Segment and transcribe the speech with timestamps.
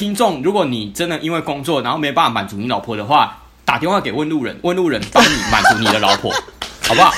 [0.00, 6.32] 听众，如果你真的因为工作然后没办法满足你老婆的话，打电话给问路人，问路人帮你满足你的老婆，
[6.88, 7.12] 好不好？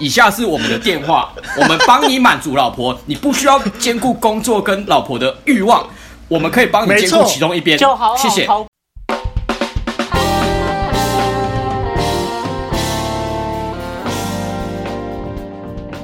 [0.00, 5.88] 以下是我们的电话，我们帮你满足老婆，你不需要兼顾工作跟老婆的欲望，
[6.26, 7.78] 我们可以帮你兼顾其中一边。
[8.18, 8.48] 谢谢。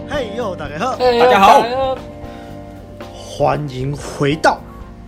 [0.09, 1.65] 嘿呦，大家好，大家好，
[3.13, 4.53] 欢迎回到《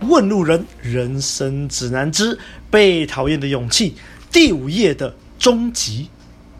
[0.01, 2.37] 问路人人生指南之
[2.69, 3.91] 被讨厌的勇气》。
[4.31, 6.07] 第五页的终极，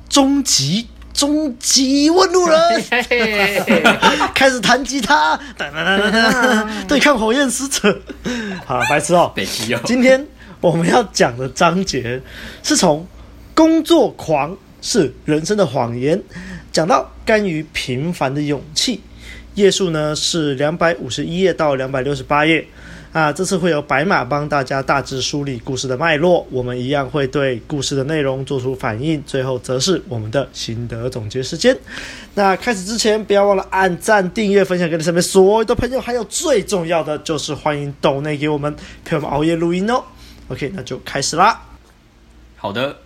[0.10, 2.58] 终极，终极问路人，
[4.34, 5.40] 开始弹吉他，
[6.88, 8.02] 对抗火焰使者。
[8.66, 9.32] 好，白痴哦，
[9.86, 10.26] 今天
[10.60, 12.22] 我们要讲的章节
[12.64, 13.06] 是从
[13.54, 16.22] 工作狂是人生的谎言，
[16.72, 19.02] 讲到甘于平凡的勇气。
[19.56, 22.66] 页数呢是两百五十一页到两百六十八页。
[23.20, 31.78] 那，这次会由白马帮大家大致梳理故事的脉络，我们一样会对故事的内容做出反应，最后则是我们的心得总结时间。
[32.36, 40.02] 那开始之前，不要忘了按赞、订阅、分享给你身边所有的朋友，还有最重要的就是欢迎抖内给我们陪我们熬夜录音哦。
[40.48, 41.62] OK，那就开始啦。
[42.56, 43.00] 好的，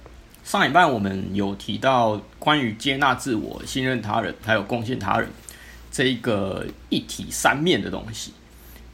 [0.43, 5.27] 上一半我们有提到关于接纳自我、信任他人，还有贡献他人
[5.91, 8.31] 这一个一体三面的东西。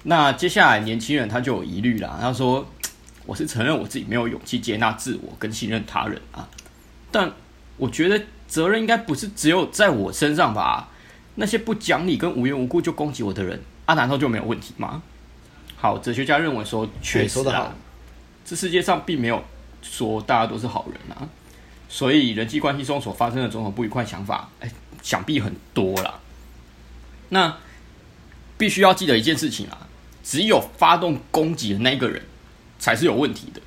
[0.04, 2.66] 那接下来年轻人他就有疑虑了，他说
[3.26, 6.48] ：“我是承认我自己没有勇气接纳自我跟信任他人啊，
[7.12, 7.32] 但
[7.78, 10.90] 我觉得责任应该不是只有在我身上吧？
[11.36, 15.04] 那些不讲理跟无缘无故就攻击我的人啊，难道就没有问题吗？”
[15.76, 17.74] 好，哲学家认为说，确实啊，
[18.46, 19.44] 这世界上并没有
[19.82, 21.28] 说大家都是好人啊，
[21.88, 26.20] 所以人际关系中所发生的种种不愉快想法，哎，想必很多啦。
[27.30, 27.58] 那
[28.58, 29.88] 必须要记得一件事情啊。
[30.30, 32.22] 只有发动攻击的那个人
[32.78, 33.60] 才是有问题的，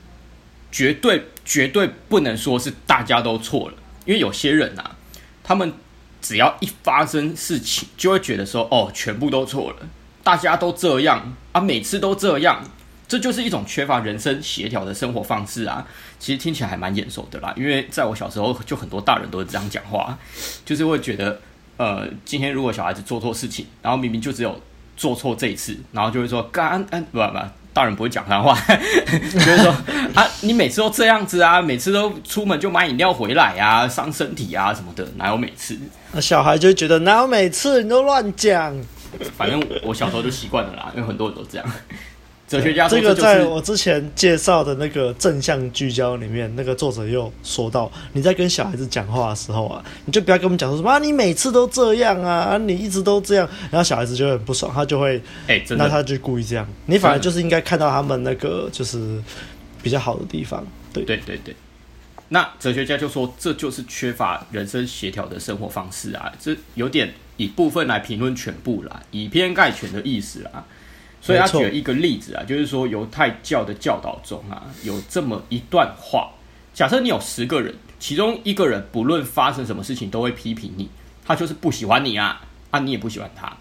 [0.71, 3.75] 绝对绝对不能说是大家都错了，
[4.05, 4.95] 因为有些人啊，
[5.43, 5.73] 他们
[6.21, 9.89] 只要一发生事情，就会觉得说哦，全部都错了，
[10.23, 12.63] 大家都这样啊，每次都这样，
[13.09, 15.85] 这就是一种缺乏人生协调的生活方式啊。
[16.21, 20.17] 其实听起来还蛮眼熟的啦，因为在我小时候就很多大人都是这样讲话，
[20.65, 21.41] 就是会觉得
[21.77, 24.63] 呃，今天如果小孩子做错事情，然后明明就只有。
[24.97, 27.39] 做错这一次，然后就会说干，嗯，不不，
[27.73, 28.59] 大人不会讲他话，
[29.33, 29.75] 就是说
[30.15, 35.79] 啊，你每次都这样子啊，每次都出门就买饮料回来啊，伤身体啊什么的，哪有每次？
[36.13, 38.77] 那小孩就会觉得哪有每次，你都乱讲。
[39.37, 41.67] 反正我小时候就习惯了啦，因为很多人都这样。
[42.53, 59.19] 哲学家这个在我之前介绍的那个正向聚焦里面，那个作者又说到，你在跟小孩子讲话的时候啊，你就不要跟我们讲说什么啊，你每次都这样啊，你一直都这样，然后小孩子就会很不爽，他就会，哎，那他就故意这样，你反而就是应该看到他们那个就是
[59.83, 60.63] 比较好的地方，
[60.93, 61.57] 对对对对。
[62.29, 70.63] 那哲学家就说，这就是缺乏人生协调的生活方式啊，这有点以部分来评论全部啦，以偏概全的意思啊。
[71.23, 76.33] 所以他举了一个例子啊，就是说犹太教的教导中啊，有这么一段话：
[76.75, 80.91] 假设你有十个人，其中一个人不论发生什么事情都会批评你，
[81.25, 83.57] 他就是不喜欢你啊，啊你也不喜欢他。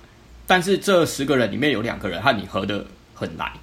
[0.47, 2.83] 但是这十个人里面有两个人和你合得
[3.13, 3.53] 很来，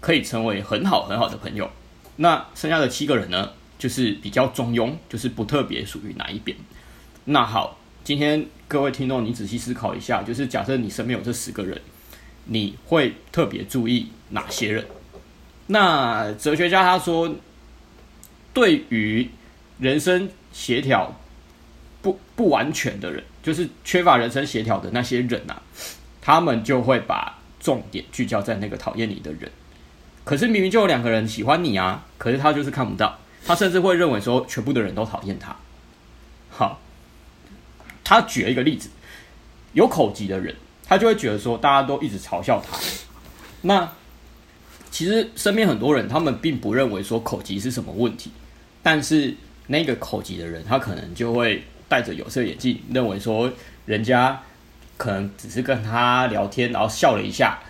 [0.00, 1.68] 可以成为很好很好的朋友。
[2.16, 3.50] 那剩下的七个人呢，
[3.80, 6.56] 就是比较中庸，就是不特别属于哪一边。
[7.24, 11.80] 那好，今天各位听众，你仔细思考一下，就是假设你身边有这十个人。
[12.52, 14.84] 你会特别注意哪些人？
[15.68, 17.32] 那哲学家他说，
[18.52, 19.30] 对于
[19.78, 21.14] 人生协调
[22.02, 25.62] 不不完全的人，就是缺乏人生协调的那些人啊，
[26.20, 29.48] 他们就会把重点聚焦在那个讨厌你的人。
[30.24, 35.54] 可是明明就有两个人喜欢你啊，可是他就是看不到，他甚至会认为说全部的人都讨厌他。
[36.50, 36.80] 好，
[38.02, 38.90] 他举了一个例子，
[39.72, 40.56] 有口疾的人。
[40.90, 42.76] 他就会觉得说，大家都一直嘲笑他。
[43.62, 43.88] 那
[44.90, 48.28] 其实身边很多人，他们并不认为说口疾是什么问题，
[48.82, 49.32] 但是
[49.68, 53.48] 那个口疾的人，他可能就会戴着有色眼镜，认为说
[53.86, 54.42] 人家
[54.96, 57.60] 可能只是跟他聊天，然后笑了一下，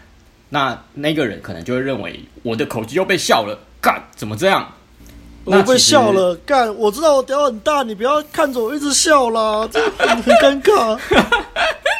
[0.49, 4.67] 那那个人可能就会认为我的口疾又被笑了，干怎么这样？
[5.45, 10.99] 我被笑了，干我知道我屌很大，你不要看着我一直笑啦，这很尴尬。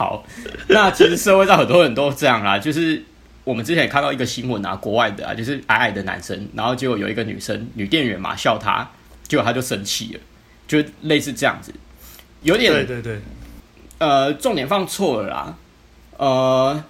[0.00, 0.24] 好，
[0.68, 3.04] 那其实社会上很多人都这样啦，就是
[3.44, 8.90] 我们之前也看到一个新闻啊，国外的啊，就是矮矮的男生，然后结果有一个女生女店员嘛笑他，
[9.28, 10.20] 结果他就生气了，
[10.66, 11.70] 就类似这样子，
[12.40, 13.20] 有点对对对，
[13.98, 15.58] 呃，重点放错了啦，
[16.16, 16.84] 呃，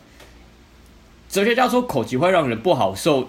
[1.29, 3.29] 哲学家说口疾会让人不好受，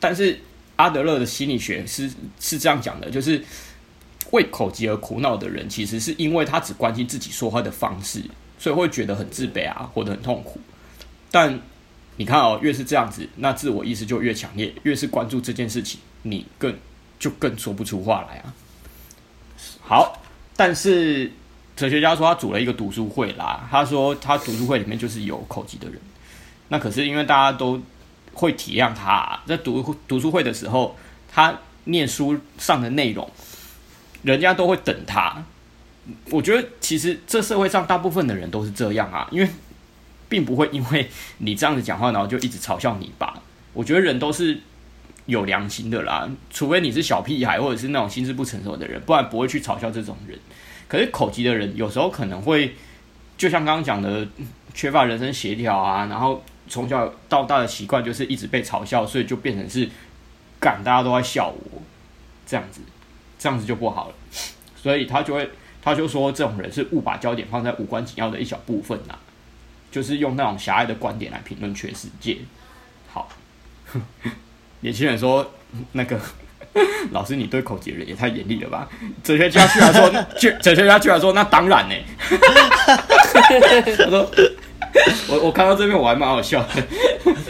[0.00, 0.36] 但是
[0.74, 2.10] 阿德勒的心理学是
[2.40, 3.40] 是这样讲的，就是
[4.32, 8.20] 为口疾而苦恼的人，其实是因为他只关心自己说话的方式，
[8.58, 10.60] 所以会觉得很自卑啊，活得很痛苦。
[11.30, 11.60] 但
[12.16, 16.74] 你看哦，越是这样子，那自我意识就越强烈，越是关注这件事情，你更
[17.18, 18.54] 就更说不出话来啊。
[19.82, 20.22] 好，
[20.56, 21.30] 但是
[21.76, 26.00] 哲学家说他组了一个读书会啦，他说他读书会里面就是有口疾的人。
[26.68, 27.80] 那可是因为大家都
[28.32, 30.96] 会体谅他，啊，在读读书会的时候，
[31.30, 33.30] 他念书上的内容，
[34.22, 35.44] 人家都会等他。
[36.30, 39.48] 我觉得其实这社会上大部分的人都是这样啊，因为
[40.28, 41.08] 并不会因为
[41.38, 43.42] 你这样子讲话，然后就一直嘲笑你吧。
[43.72, 44.58] 我觉得人都是
[45.26, 50.38] 有良心的啦，除非你是小屁孩或者是那种心智不成熟的人，不然不会去嘲笑这种人。
[50.88, 52.74] 可是口疾的人有时候可能会，
[53.36, 54.26] 就像刚刚讲的，
[54.74, 56.42] 缺乏人生协调啊，然后。
[56.68, 59.88] 从小到大的习惯就是一直被嘲笑，所以就变成是，
[60.58, 61.80] 干大家都在笑我，
[62.44, 62.80] 这样子，
[63.38, 64.14] 这样子就不好了。
[64.74, 65.48] 所以他就会，
[65.86, 69.14] 他就说这种人是误把焦点放在无关紧要的一小部分呐，
[69.88, 72.38] 就是用那种狭隘的观点来评论全世界。
[73.12, 73.28] 好，
[74.82, 75.48] 年轻人说
[75.92, 76.18] 那个
[77.12, 78.88] 老师，你对口疾人也太严厉了吧？
[79.22, 80.10] 哲学家居然说，
[80.60, 81.94] 哲学家居然说，那当然呢。
[83.96, 84.28] 他说。
[85.28, 86.82] 我我看到这边我还蛮好笑的，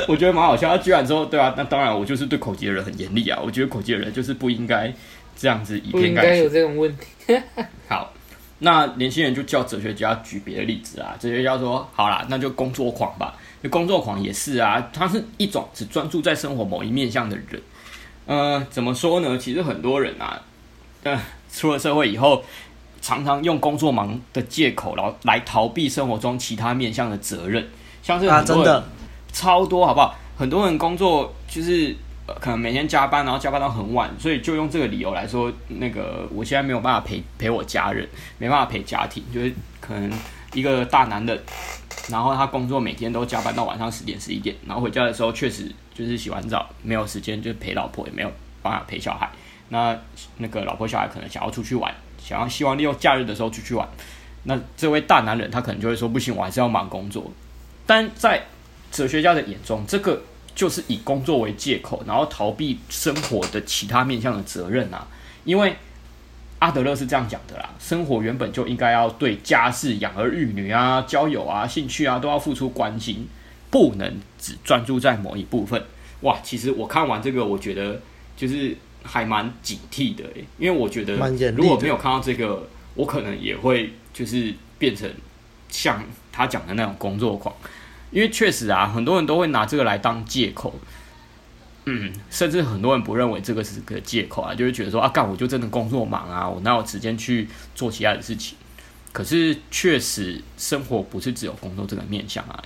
[0.09, 0.69] 我觉得蛮好笑。
[0.69, 3.41] 他居然说，对啊，那当然我就是对口疾的人很严厉啊。
[3.43, 4.93] 我觉得口疾的人就是不应该
[5.37, 6.25] 这样子以偏概全。
[6.25, 7.41] 不应该有这种问题。
[7.89, 8.13] 好，
[8.59, 11.15] 那年轻人就叫哲学家举别的例子啊。
[11.19, 13.35] 哲学家说，好啦，那就工作狂吧。
[13.71, 17.63] 工作狂也是啊，他是一种只专注在生活某一面向的人。
[18.27, 19.37] 呃，怎么说呢？
[19.39, 20.41] 其实很多人啊，
[21.03, 21.21] 呃，
[21.53, 22.43] 出了社会以后。
[23.03, 27.65] 常常用工作忙的借口，然后来逃避生活中其他面向的责任，
[28.03, 28.83] 像是很多人
[29.33, 30.17] 超多，好不好？
[30.37, 31.95] 很多人工作就是
[32.41, 38.09] 可能每天加班，然后加班到很晚，所以就用这个理由来说，那个我现在没有办法陪陪我家人，
[38.39, 40.13] 没办法陪家庭，就是可能
[40.53, 41.41] 一个大男人，
[42.09, 48.33] 然后他工作每天都加班到晚上十点十一点，然后回家的时候确实就是洗完澡没有时间就陪老婆，也没有
[48.63, 49.31] 办法陪小孩，
[49.69, 49.97] 那
[50.39, 51.95] 那个老婆小孩可能想要出去玩。
[52.19, 53.89] 想要希望利用假日的时候出去玩，
[54.43, 57.31] 那这位大男人他可能就会说不行，我还是要忙工作。
[57.87, 58.43] 但在
[58.91, 60.21] 哲学家的眼中，这个
[60.57, 65.07] 就是以工作为借口，然后逃避生活的其他面向的责任啊。
[65.45, 65.77] 因为
[66.59, 73.29] 阿德勒是这样讲的啦，生活原本就应该要对家事、养儿育女啊、交友啊、兴趣啊都要付出关心，
[73.71, 75.81] 不能只专注在某一部分。
[76.23, 78.01] 哇，其实我看完这个，我觉得
[78.37, 78.77] 就是。
[79.09, 80.25] 还蛮警惕的，
[80.59, 81.15] 因为我觉得
[81.53, 85.09] 如果没有看到这个，我可能也会就是变成
[85.69, 87.55] 像他讲的那种工作狂，
[88.11, 90.75] 因为确实啊，很多人都会拿这个来当借口，
[91.85, 98.57] 嗯，甚至很多人不认为这个是个借口啊，就会觉得说啊，干我就真的工作忙啊，我哪有时间去做其他的事情？
[99.13, 102.63] 可是确实生活不是只有工作这个面向啊，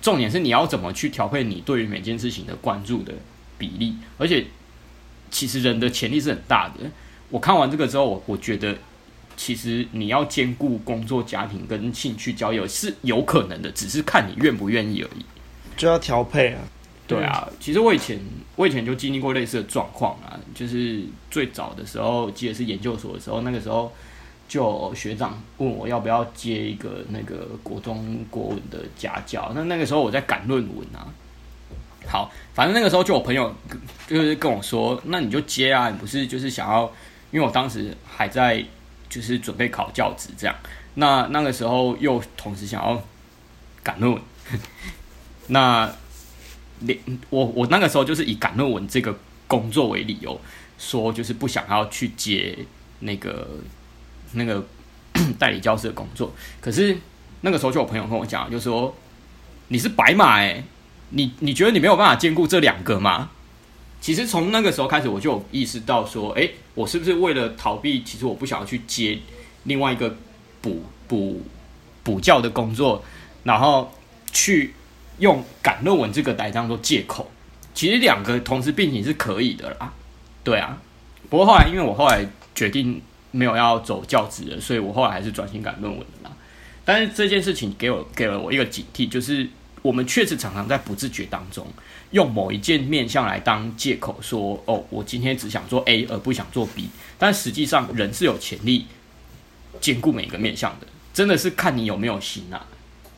[0.00, 3.12] 重点是你要怎么去调配你对于每件事情的关注的
[3.58, 4.46] 比例，而且。
[5.30, 6.88] 其实人的潜力是很大的。
[7.28, 8.78] 我看完这个之后，我我觉得，
[9.36, 15.24] 其实你要兼顾工作、家庭跟兴趣、交友是有可能的，只是看你愿不愿意而已。
[15.76, 16.60] 就要调配啊。
[17.06, 18.18] 对啊，其实我以前
[18.56, 23.92] 我以前就经历过类似的状况啊，就是最早的时候，记得是研究所的时候，那个时候
[24.48, 31.04] 就学长问我要不要接一个那个国中国文的家教，那那个时候我在赶论文啊。
[32.06, 33.54] 好，反正那个时候就有朋友
[34.06, 36.90] 就是跟我说，那你就接啊，你不是就是想要，
[37.32, 38.64] 因为我当时还在
[39.14, 40.56] 就是准备考教职这样，
[40.94, 43.00] 那那个时候又同时想要
[43.84, 44.20] 赶论文，
[45.46, 45.88] 那
[46.80, 46.98] 连
[47.30, 49.16] 我我那个时候就是以赶论文这个
[49.46, 50.40] 工作为理由，
[50.78, 52.58] 说就是不想要去接
[52.98, 53.48] 那个
[54.32, 54.66] 那个
[55.38, 56.98] 代理教师的工作，可是
[57.42, 58.92] 那个时候就有朋友跟我讲，就说
[59.68, 60.64] 你是白马欸。
[61.10, 63.30] 你你觉得你没有办法兼顾这两个吗？
[64.04, 68.02] 其实从那个时候开始，我就有意识到说，哎、我是不是为了逃避？
[68.02, 69.18] 其实我不想要去接
[69.62, 70.14] 另外一个
[70.60, 71.40] 补补
[72.02, 73.02] 补教的工作，
[73.44, 73.90] 然后
[74.30, 74.74] 去
[75.20, 77.30] 用赶论文这个来当做借口。
[77.72, 79.90] 其实两个同时并行是可以的啦，
[80.42, 80.78] 对啊。
[81.30, 86.36] 不过后来，因为我后来决定没有要走教职了，所以我后来还是转型赶论文的啦。
[86.84, 89.48] 但是这件事情给我给了我一个警惕，就是。
[89.84, 91.66] 我们确实常常在不自觉当中，
[92.12, 96.88] 用某一件面向来当借口，说：“哦，我今天只想做 A 而不想做 B。”
[97.18, 98.86] 但实际上，人是有潜力
[99.82, 102.66] 兼顾每一个面向的，真的是看你有没有心啊。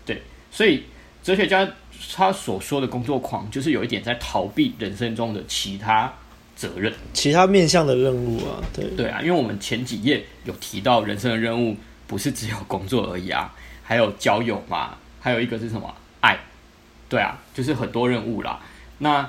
[0.04, 0.20] 对，
[0.50, 0.82] 所以
[1.22, 1.68] 哲学家
[2.12, 6.12] 他所说的工作狂，就是有一点在逃避人生中的其他
[6.56, 8.58] 责任、其他面向的任务啊。
[8.74, 11.76] 对对啊，因为我们前几页有提到，人生的任务
[12.08, 13.54] 不是只有工作而已啊，
[13.84, 15.94] 还有交友嘛，还有一个是什么？
[17.08, 18.60] 对啊，就是很多任务啦。
[18.98, 19.28] 那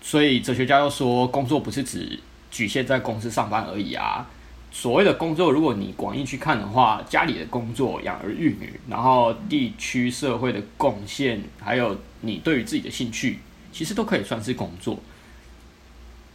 [0.00, 2.18] 所以哲学家又说，工作不是只
[2.50, 4.28] 局限在公司上班而已啊。
[4.70, 13.38] 所谓的工作，如果你广义去看的话，家里的工作、养儿育女，然后地区社会的贡献，还有你对于自己的兴趣，
[13.70, 14.98] 其实都可以算是工作。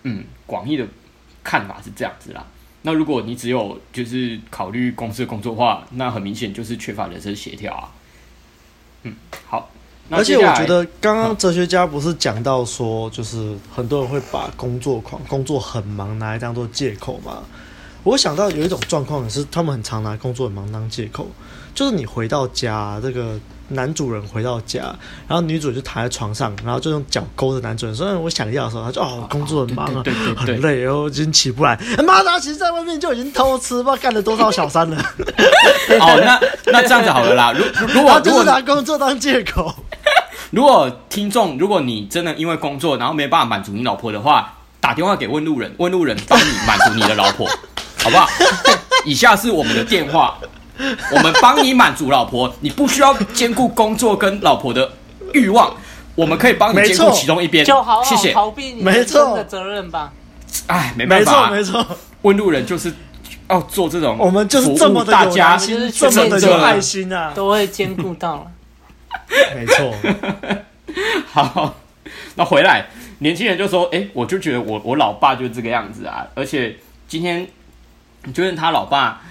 [0.04, 0.88] 嗯，广义的
[1.44, 2.46] 看法是这样子啦。
[2.84, 7.92] 那如果你只有就是考虑公司的工作的话，那很明显就是缺乏人生协调啊。
[9.04, 9.16] 嗯，
[9.48, 9.72] 好。
[10.10, 17.40] 而且我觉得刚刚哲学家不是讲到说，就是很多人会把工作狂、工作很忙拿来当做借口嘛？
[18.04, 21.28] 我想到有一种状况也是，他们很常拿工作很忙当借口，
[21.76, 23.38] 就是你回到家，这个
[23.68, 24.80] 男主人回到家，
[25.28, 30.02] 然后女主就躺在床上，然后就用脚勾着男主人，所以我想要的时候，他就哦，工作很忙啊，
[30.38, 31.78] 很累，然后已经起不来。
[32.06, 34.98] 妈的，其实在外面就已经偷吃，不知道干了多少小三了。
[36.00, 36.40] 哦，那
[36.72, 39.76] 那这样子好了啦，如如果就是拿工作当借口，
[40.51, 47.48] 如果听众，如果你真的因为工作然后没办法满足你老婆的话，打电话给问路人，问路人帮你满足你的老婆。
[48.04, 48.27] 好不好？
[49.04, 50.38] 以下是我们的电话，
[51.12, 54.89] 我们帮你满足老婆，你不需要兼顾工作跟老婆的
[55.34, 55.75] 欲望，
[56.16, 57.66] 我们可以帮你兼顾其中一边。
[57.66, 58.32] 就好好谢谢。
[58.32, 60.13] 逃避你人生的责任吧。
[60.68, 61.98] 哎，没办法，没错没错。
[62.22, 62.94] 问路人就是
[63.50, 68.46] 要做这种，我们就是这么的大家就是这么的有爱心啊，都会兼顾到了。
[69.56, 69.94] 没错。
[71.32, 71.76] 好，
[72.36, 72.88] 那回来，
[73.20, 76.76] 年轻人就说：“哎，我就觉得我我老爸就是这个样子啊，而且
[77.08, 77.48] 今天。”
[78.34, 79.22] 就是他老爸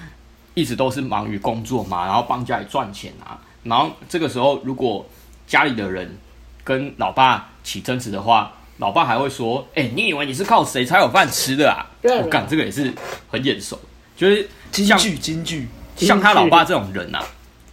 [0.54, 3.36] 一直都是忙于工作嘛，然后帮家里赚钱啊。
[3.62, 5.04] 然后这个时候，如果
[5.46, 6.16] 家里的人
[6.64, 11.84] 跟老爸起争执的话，老爸还会说：“哎、欸，你以为你是靠谁才有饭吃的啊？”
[12.22, 12.90] 我干、哦、这个也是
[13.30, 13.78] 很眼熟，
[14.16, 17.22] 就是像京剧京剧，像他老爸这种人啊，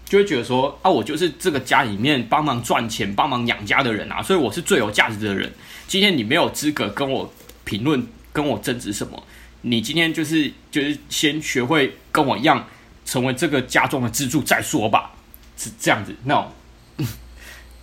[0.05, 5.51] 就会觉得说：“啊，我就是这个家里面帮忙赚钱、帮忙养家的人啊，所以我是最有价值的人。
[5.87, 7.33] 今天你没有资格跟我
[7.63, 9.23] 评论、跟我争执什么。”
[9.65, 12.67] 你今天就是就是先学会跟我一样
[13.05, 15.11] 成为这个家中的支柱再说吧，
[15.55, 16.13] 是这样子。
[16.25, 16.51] 那种，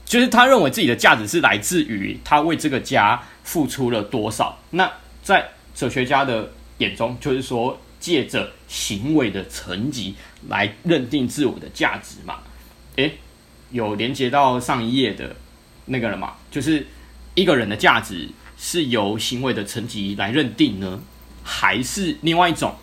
[0.04, 4.58] 就是他认为自己的价值是来自于他为这个家付出了多少。
[4.72, 10.16] 那在哲学家的眼中，就是说借着行为的层级
[10.48, 12.40] 来认定自我的价值嘛。
[12.96, 13.18] 诶，
[13.70, 15.36] 有连接到上一页的
[15.84, 16.34] 那个了嘛？
[16.50, 16.86] 就是
[17.34, 18.28] 一个人的价值
[18.58, 21.00] 是由行为的层级来认定呢？
[21.42, 22.74] 还是另外一种，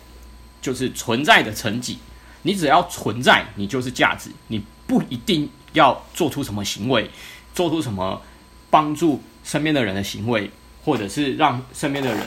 [0.62, 1.98] 就是存在的层级。
[2.42, 4.30] 你只要存在，你就是价值。
[4.46, 7.10] 你不一定要做出什么行为，
[7.54, 8.22] 做出什么
[8.70, 10.50] 帮助身边的人的行为，
[10.84, 12.26] 或者是让身边的人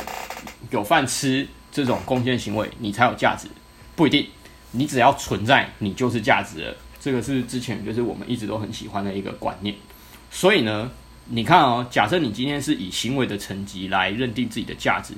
[0.69, 3.48] 有饭吃这种贡献行为，你才有价值。
[3.96, 4.28] 不一定，
[4.72, 6.75] 你只要存在，你就是价值了。
[7.00, 9.75] 这个是之前就是我们一直都很喜欢的一个观念。
[10.30, 10.92] 所以呢，
[11.25, 15.13] 你看哦，假设你今天是以行为的成绩来认定自己的价值。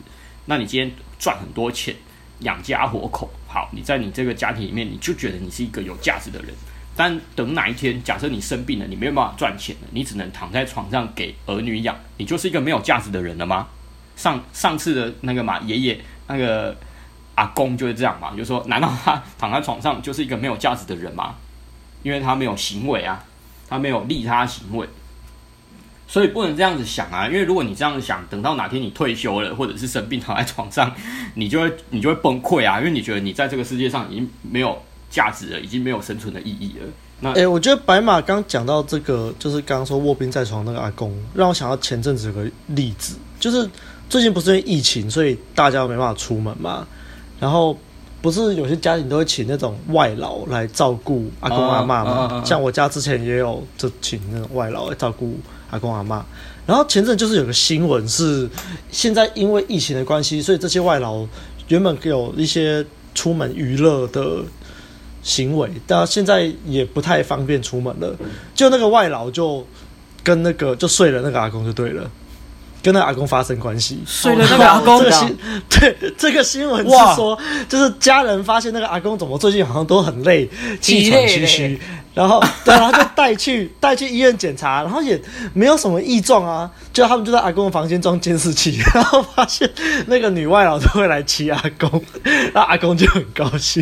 [0.45, 1.95] 那你今天赚很多钱，
[2.39, 6.53] 养家活口，好，你在你这个家庭里面，你就觉得你是一个有价值的人。
[6.95, 13.67] 但等哪一天，假设你生病了，你没有办法赚钱了，你只能躺在床上给儿女养，你就是一个没有价值的人了吗？
[14.15, 16.75] 上上次的那个嘛，爷爷那个
[17.35, 21.35] 阿公就是这样嘛，就说，难道他躺在床上就是一个没有价值的人吗？
[22.03, 23.23] 因为他没有行为啊，
[23.67, 24.87] 他没有利他行为。
[26.05, 30.93] 所以不能这样子想啊，因为如果你这样想，等到哪天你退休了，或者是生病躺在床上，
[31.35, 36.85] 你就会你就会崩溃啊，因为你觉得你在这个世界上已经没有价值了，已经没有生存的意义了。
[37.21, 43.67] 那诶、我觉得白马刚讲到这个，就是刚刚说卧病在床那个阿公，让我想到前阵子有个例子，就是
[44.09, 46.85] 最近不是因为疫情，所以大家没办法出门嘛，
[47.39, 47.77] 然后
[48.21, 55.37] 不是有些家庭都会请那种外劳来照顾阿公阿妈嘛，像我家之前也有就请那种外劳来照顾。
[55.71, 56.23] 阿公阿妈，
[56.67, 58.47] 然后前阵就是有个新闻是，
[58.91, 61.25] 现在因为疫情的关系，所以这些外劳
[61.67, 64.43] 原本有一些出门娱乐的
[65.23, 68.15] 行为，但现在也不太方便出门了。
[68.53, 69.65] 就那个外劳就
[70.23, 72.07] 跟那个就睡了那个阿公就对了。
[72.83, 74.99] 跟那个阿公发生关系，睡了那个阿公。
[74.99, 75.37] 这个新
[75.69, 80.49] 对这个新闻是说，就是家人发现那个阿公怎么最近好像都很累，
[80.81, 81.79] 气喘吁吁，
[82.13, 85.19] 然后对，然后就带去 带去医院检查，然后也
[85.53, 86.69] 没有什么异状啊。
[86.91, 89.67] 就他们就在阿公的房间装监视器， 然后发现
[90.07, 91.89] 那个女外劳都会来骑阿公，
[92.53, 93.81] 然后阿公就很高兴。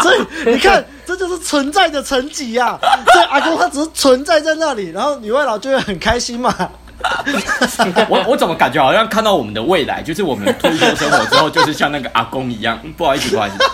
[0.00, 2.78] 所以你看，这就就是存在的层级呀。
[3.12, 6.54] 这阿公他只是存在在那里，然后女外劳就会很开心嘛。
[8.08, 12.78] 我我怎么感觉好像看到我们的未来，就是我们退休生活之后，就是像那个阿公一样。
[12.96, 13.56] 不好意思，不好意思。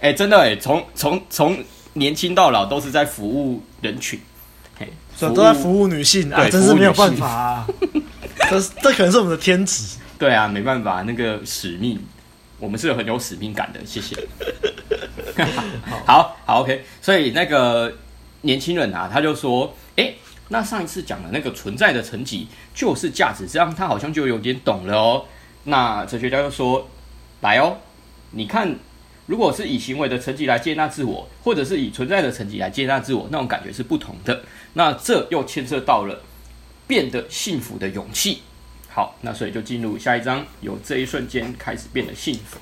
[0.00, 4.20] 哎、欸，真的哎、欸，从从从年轻到老都是在服务人群，
[4.78, 7.66] 嘿，都在服务女性啊，真是没有办法啊。
[8.48, 9.96] 这这可能是我们的天职。
[10.16, 12.00] 对啊，没办法，那个使命，
[12.60, 13.80] 我们是很有使命感的。
[13.84, 14.16] 谢谢。
[15.84, 16.84] 好好，好，OK。
[17.02, 17.92] 所以那个
[18.42, 19.74] 年轻人啊，他就说，
[20.48, 25.24] 那上一次讲的那个存在的层级就是价值，这样他好像就有点懂了哦。
[25.64, 26.88] 那哲学家就说，
[27.40, 27.76] 来哦，
[28.32, 28.76] 你看。
[29.28, 34.42] 如果是以行为的层级来接纳自我，或者是以存在的层级来接纳自我，那种感觉是不同的。
[34.72, 36.22] 那这又牵涉到了
[36.86, 38.40] 变得幸福的勇气。
[38.88, 42.58] 好，那所以就进入下一章，由这一瞬间开始变得幸福。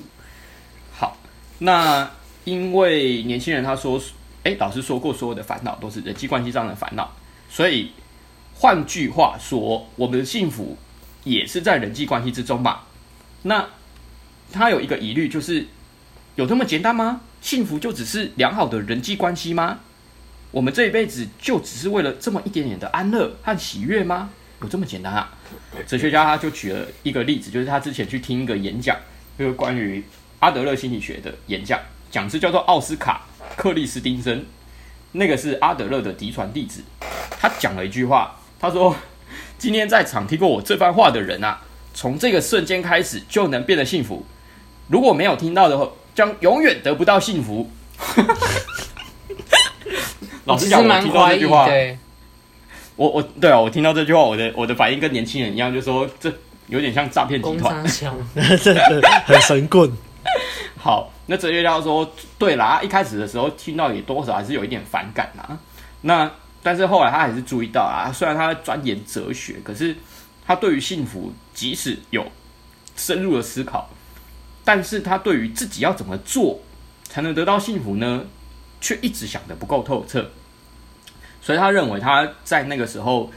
[0.91, 1.15] 好，
[1.59, 2.11] 那
[2.43, 3.97] 因为年轻人他说，
[4.43, 7.09] 诶，老师说过，所有的烦恼都是人际关系上的烦恼，
[7.49, 7.91] 所以
[8.55, 10.77] 换句话说，我们的幸福
[11.23, 12.81] 也是在人际关系之中嘛。
[13.43, 13.67] 那
[14.51, 15.65] 他有一个疑虑就是。
[16.37, 17.21] 有这么简单吗？
[17.41, 19.79] 幸福就只是良好的人际关系吗？
[20.51, 24.29] 我们这一辈子就只是为了这么一点点的安乐和喜悦吗？
[24.61, 25.33] 有这么简单啊？
[25.87, 28.95] 哲学家他就举了一个例子，就是他之前去听一个演讲，
[29.35, 30.03] 就是关于
[30.37, 31.79] 阿德勒心理学的演讲，
[32.11, 33.25] 讲师叫做奥斯卡
[33.55, 34.45] 克利斯汀森，
[35.17, 36.81] 那个是阿德勒的嫡传弟子。
[37.39, 38.95] 他讲了一句话，他说
[39.59, 41.61] ：“今天在场听过我这番话的人啊，
[41.93, 44.25] 从这个瞬间开始就能变得幸福。
[44.87, 47.69] 如果没有听到的话。”将永远得不到幸福。
[50.45, 51.67] 老实讲，我听到这句话，
[52.95, 56.33] 我我对啊，我听到这句话，我的我的反应跟年轻人一样，就说这
[56.69, 57.85] 有点像诈骗集团，
[59.27, 59.91] 很神棍。
[60.75, 65.57] 好，那哲学家说，对啦，一开始的时候听到也多少还是有一点反感啊。
[66.01, 66.29] 那
[66.63, 69.95] 但是后来他还是注意到啊，虽然他在钻研哲学，可是
[70.45, 72.25] 他对于幸福，即使有
[72.95, 73.89] 深入的思考。
[74.63, 76.59] 但是他对于自己要怎么做
[77.03, 78.25] 才能得到幸福呢，
[78.81, 80.29] 却一直想得不够透彻，
[81.41, 83.31] 所以他认为他在那个时候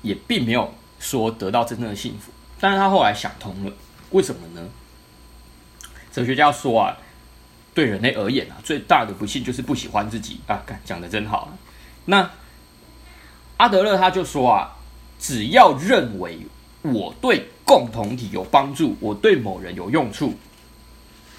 [0.00, 2.32] 也并没有说得到真正的幸福。
[2.58, 3.72] 但是他后来想通了，
[4.12, 4.66] 为什么呢？
[6.10, 6.96] 哲学家说啊，
[7.74, 10.62] 对人类而言啊，最大的不幸就是不喜欢自己啊。
[10.84, 11.56] 讲的真好。
[12.04, 12.30] 那
[13.56, 14.76] 阿德勒他就说啊，
[15.18, 16.38] 只要认为
[16.82, 20.34] 我对共同体有帮助，我对某人有用处。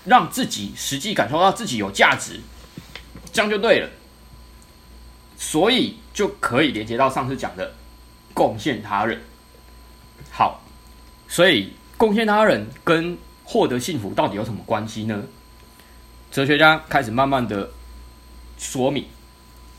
[0.05, 2.41] 让自己实际感受到自己有价值，
[3.31, 3.89] 这样就对了。
[5.37, 7.73] 所以就可以连接到上次讲的
[8.33, 9.21] 贡献他人。
[10.29, 10.61] 好，
[11.29, 15.23] 所以贡献他人跟获得幸福到底有什么关系呢？
[16.33, 17.69] 哲学家开始慢慢的
[18.57, 19.05] 说明。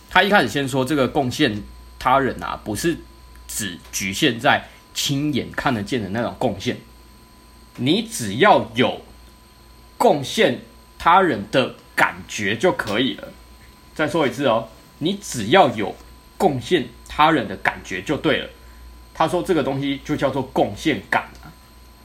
[0.09, 1.61] 他一开始先说，这个贡献
[1.99, 2.97] 他人啊，不是
[3.47, 6.79] 只局限在亲眼看得见的那种贡献。
[7.77, 9.03] 你只要有。
[9.97, 10.61] 贡献
[10.99, 13.33] 他人的感觉就可以了。
[13.95, 15.95] 再说一次哦，你只要有
[16.37, 18.51] 贡献他人的感觉就对了。
[19.15, 21.49] 他说这个东西就叫做贡献感啊。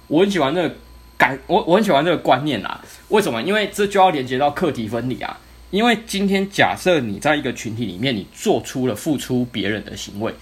[0.07, 0.75] 我很喜欢这个
[1.19, 2.84] 感，我我很喜欢这个观念啊。
[3.10, 3.39] 为什么？
[3.43, 5.39] 因为这就要连接到课题分离啊。
[5.69, 10.34] 因为今天假设你在一个群体里面，你做出了付出别人的行为，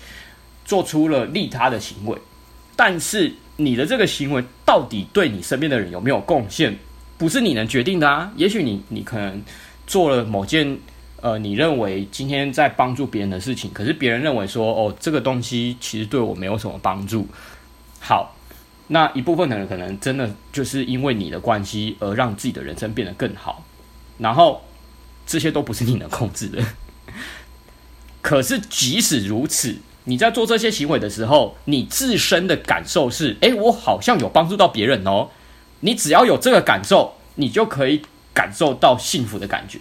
[0.63, 2.17] 做出了利他的行为，
[2.77, 6.77] 但是你的这个行为到底对你身边的人有没有贡献？
[7.17, 8.31] 不是你能决定的啊！
[8.35, 9.43] 也许你你可能
[9.87, 10.77] 做了某件
[11.19, 17.27] 呃，你认为今天在帮助别人的事情，可是别人认为说哦，这个东西其实对我没有什么帮助。
[17.99, 18.36] 好，
[18.87, 23.63] 那一部分的人可能真的就是因为你的关系而让自己的人生变得更好，
[24.17, 24.63] 然后
[25.25, 26.63] 这些都不是你能控制的。
[28.21, 35.29] 可是即使如此，你在做这些行为的时候，你自身的感受是：诶，我好像有帮助到别人哦。
[35.81, 38.01] 你只要有这个感受，你就可以
[38.33, 39.79] 感受到幸福的感觉。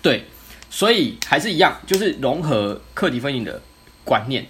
[0.00, 0.24] 对，
[0.68, 3.62] 所以还是一样，就是融合课题分离的
[4.04, 4.46] 观念。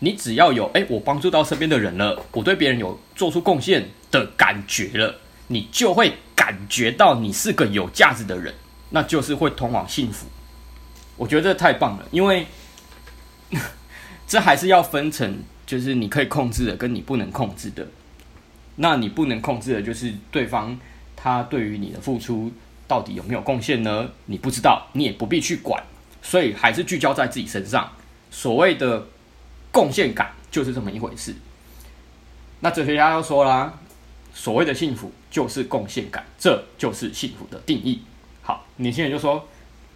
[0.00, 5.16] 你只要有哎，我帮助到身边的人了，我对别人有做出贡献的感觉了，
[5.48, 8.54] 你就会感觉到你是个有价值的人，
[8.90, 10.26] 那就是会通往幸福。
[11.16, 12.46] 我觉得这太棒了，因为
[14.28, 17.86] 这还是要分成，就是你可以控制的，跟你不能控制的。
[18.76, 20.78] 那你不能控制的就是对方
[21.16, 22.52] 他对于你的付出
[22.86, 24.10] 到底有没有贡献呢？
[24.26, 25.82] 你不知道，你也不必去管，
[26.20, 27.90] 所以还是聚焦在自己身上。
[28.30, 29.06] 所谓的
[29.76, 31.34] 贡献感就是这么一回事。
[32.60, 33.78] 那哲学家又说啦，
[34.32, 38.00] 所谓的幸福就是贡献感，这就是幸福的定义。
[38.40, 39.46] 好年轻人就说，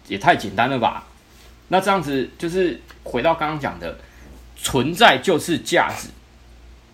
[0.07, 1.07] 也太简单了吧？
[1.69, 3.97] 那这样子就是回到刚刚讲的，
[4.55, 6.09] 存在就是价值。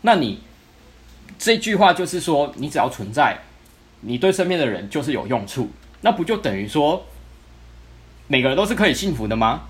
[0.03, 0.39] 那你
[1.37, 3.37] 这句话就是说，你只要存在，
[3.99, 5.69] 你对身边的人就是有用处，
[5.99, 7.05] 那不就等于说，
[8.27, 9.63] 每个人都是可以幸福的吗？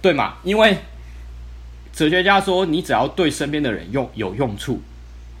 [0.00, 0.36] 对吗？
[0.44, 0.78] 因为
[1.92, 4.80] 哲学家说，你只要对身边的人用有用处，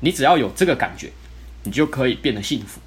[0.00, 1.10] 你只要有这个感觉，
[1.64, 2.80] 你就可以变得幸福。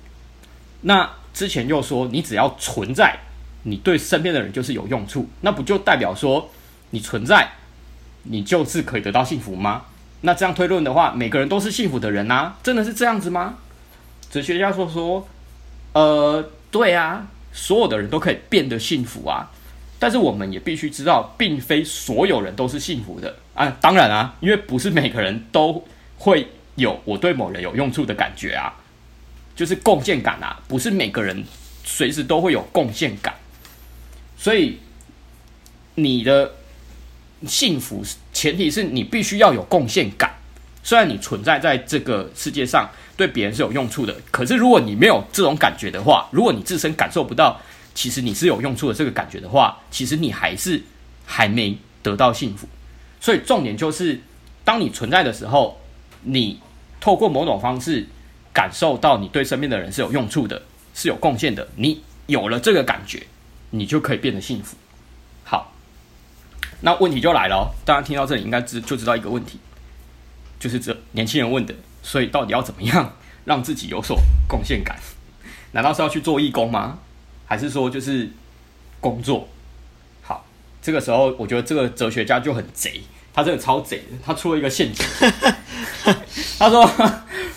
[0.82, 3.20] 那之前又说，你只要存在。
[3.68, 6.52] 你对身边的人就是有用处，那不就代表说
[6.92, 7.50] 你存在，
[8.22, 9.86] 你就是可以得到幸福吗？
[10.22, 12.58] 那这样推论的话，每个人都是幸福的人啊？
[12.62, 13.58] 真的是这样子吗？
[14.30, 15.28] 哲学家说说，
[15.94, 19.50] 呃，对啊，所有的人都可以变得幸福啊，
[19.98, 23.76] 但是我们也必须知道，并非所有人都是幸福的啊。
[23.82, 25.84] 当然啊，因为不是每个人都
[26.18, 28.72] 会有我对某人有用处的感觉啊，
[29.56, 31.44] 就是贡献感啊，不是每个人
[31.84, 33.34] 随时都会有贡献感。
[34.38, 34.78] 所以，
[35.96, 36.54] 你的
[37.48, 40.32] 幸福前提是你必须要有贡献感。
[40.84, 42.88] 虽然你存在在这个世界上，
[43.18, 47.60] 对别人是有用处的，可是如果你没有这种感觉的话，如果你自身感受不到
[47.96, 50.84] 其实你是有用处的这个感觉的话，其实你还是
[51.26, 52.68] 还没得到幸福。
[53.20, 54.20] 所以重点就是，
[54.64, 55.80] 当你存在的时候，
[56.24, 56.60] 你
[57.00, 58.08] 透过某种方式
[58.54, 60.62] 感受到你对身边的人是有用处的，
[60.94, 63.26] 是有贡献的，你有了这个感觉。
[63.72, 64.78] 你就可以变得幸福。
[65.44, 65.74] 好，
[66.80, 67.76] 那问题就来了哦。
[67.84, 69.60] 大家听到这里应该知就知道一个问题，
[70.58, 71.76] 就是这年轻人问的。
[72.02, 74.98] 所以到底要怎么样让自己有所贡献感？
[75.74, 77.00] 难道是要去做义工吗？
[77.46, 78.30] 还是说就是
[79.02, 79.50] 工作？
[80.86, 83.02] 好，这个时候我觉得这个哲学家就很贼，
[83.34, 84.04] 他真的超贼的。
[84.24, 85.04] 他出了一个陷阱，
[86.60, 86.88] 他说：“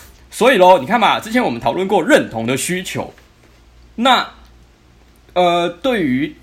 [0.31, 3.13] 所以喽，你看嘛，之前我们讨论过认同的需求，
[3.95, 4.27] 那。”
[5.33, 6.35] 呃，对于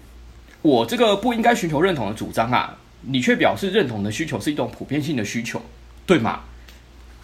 [0.63, 5.61] 我这个不应该寻求认同的主张啊，你却表示认同的需求是一种普遍性的需求，
[6.07, 6.45] 对吗？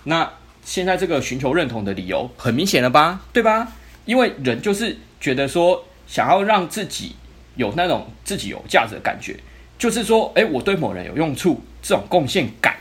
[0.04, 0.28] 那
[0.64, 3.68] 现在这个寻求认同的理由很明显了吧，对吧？
[4.04, 7.14] 因为人就是觉得说，想要让自己
[7.54, 9.38] 有那种自己有价值的感觉，
[9.82, 12.76] 就是说，诶，我对某人有用处，这种贡献感，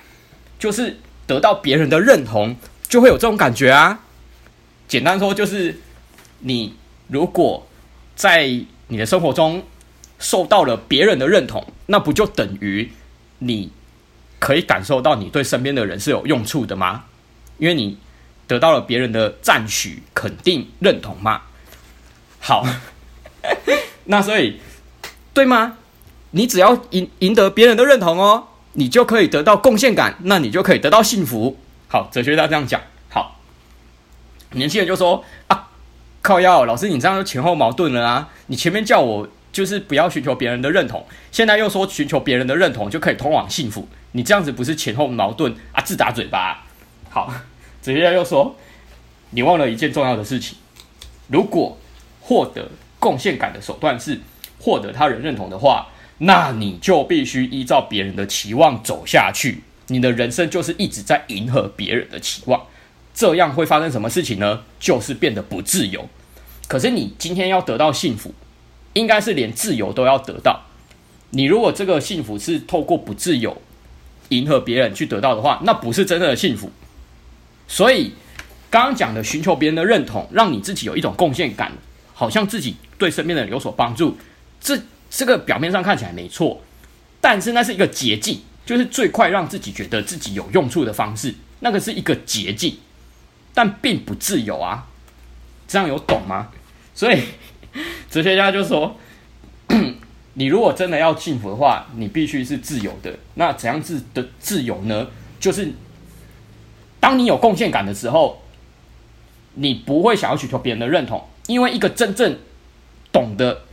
[0.60, 2.56] 就是得到别人的认同，
[2.88, 4.02] 就会有这种感觉啊。
[4.88, 5.80] 简单说，就是
[6.42, 6.76] 你
[7.08, 7.68] 如果
[8.16, 8.46] 在
[8.90, 9.64] 你的生活中
[10.20, 12.92] 受到了别人的认同，那不就等于
[13.40, 13.72] 你
[14.38, 17.06] 可以感受到你对身边的人是有用处的吗？
[17.58, 17.98] 因为你
[18.46, 21.42] 得到了别人的赞许、肯定、认同嘛。
[22.40, 22.64] 好，
[24.06, 24.60] 那所以
[25.34, 25.80] 对吗？
[26.32, 31.58] 你只要赢赢得别人的认同哦，你就可以得到贡献感，那你就可以得到幸福。
[31.88, 32.82] 好，哲学家这样讲。
[33.10, 33.40] 好，
[34.52, 35.68] 年轻人就说啊。
[36.24, 38.30] 靠腰，老师，你这样就前后矛盾了啊！
[38.46, 45.82] 你前面叫我就是不要寻求别人的认同，现在又说寻求别人的认同就可以通往幸福，你这样子不是前后矛盾啊？
[45.82, 46.64] 自打嘴巴。
[47.10, 47.34] 好，
[47.82, 48.56] 哲学家又说，
[49.32, 50.60] 你忘了一件重要的事情：
[51.28, 51.76] 如果
[52.20, 54.20] 获得贡献感的手段是
[54.60, 55.88] 获得他人认同的话，
[56.24, 62.62] 那你就必须依照别人的期望走下去，你的人生就是一直在迎合别人的期望。
[63.14, 64.62] 这样会发生什么事情呢？
[64.80, 66.08] 就是变得不自由。
[66.68, 68.34] 可是你今天要得到幸福，
[68.94, 70.62] 应该是连自由都要得到。
[71.32, 73.60] 你如果这个幸福是透过不自由、
[74.30, 76.72] 迎合别人去得到的话，那不是真正的幸福。
[77.68, 78.14] 所以
[78.70, 81.72] 刚刚讲的寻求别人的认同，让你自己有一种贡献感，
[82.14, 84.18] 好像自己对身边的人有所帮助。
[84.60, 84.80] 这
[85.12, 86.60] 这个表面上看起来没错，
[87.20, 91.36] 但是那是一个捷径，就是最快让自己觉得自己有用处的方式。
[91.60, 92.80] 那个是一个捷径。
[93.54, 94.88] 但并不自由啊，
[95.68, 96.52] 这样有懂吗？
[96.96, 97.22] 所以
[98.10, 98.96] 哲学家就说，
[100.36, 103.14] 你如果真的要幸福的话，你必须是自由的。
[103.34, 105.06] 那怎样自的自由呢？
[105.38, 105.74] 就是
[107.02, 108.42] 当你有贡献感的时候，
[109.56, 112.38] 你不会想要寻求别人的认同，因为一个真正
[113.12, 113.64] 懂得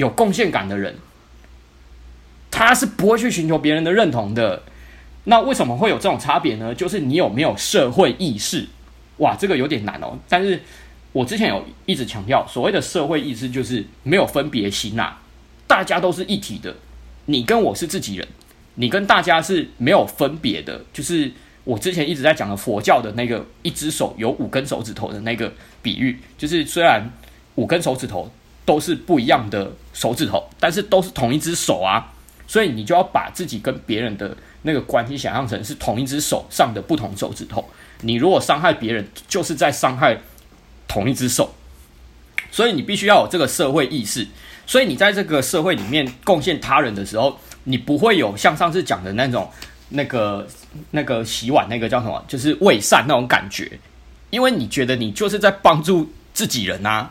[0.00, 0.96] 有贡献感的人，
[2.50, 4.62] 他是不会去寻求别人的认同的。
[5.24, 6.74] 那为什么会有这种差别呢？
[6.74, 8.66] 就是你有没有社会意识？
[9.18, 10.18] 哇，这个有点难哦。
[10.26, 10.62] 但是
[11.12, 15.18] 我之前有一直强调，所谓的社会意识就是没有分别心呐，
[15.66, 16.74] 大家都是一体的。
[17.26, 18.26] 你跟我是自己人，
[18.76, 20.82] 你跟大家是没有分别的。
[20.94, 21.30] 就是
[21.64, 27.10] 我之前一直在讲的佛教的那个一只手有五根手指头的那个比喻，就是虽然
[27.56, 28.32] 五根手指头
[28.70, 32.06] 都是不一样的手指头，但是都是同一只手啊。
[32.46, 37.68] 所以你就要把自己跟别人的那个关系想象成是同一只手上的不同手指头。
[38.02, 40.16] 你如果伤害别人，就是在伤害
[40.86, 41.52] 同一只手，
[42.52, 44.24] 所以你必须要有这个社会意识。
[44.68, 49.50] 所以你在这个社会里面贡献他人的时候，你不会有像上次讲的那种
[49.88, 50.46] 那个
[50.92, 53.80] 那个洗碗那个叫什么，就是为善那种感觉，
[54.30, 57.10] 因为你觉得你就是在帮助自己人啊。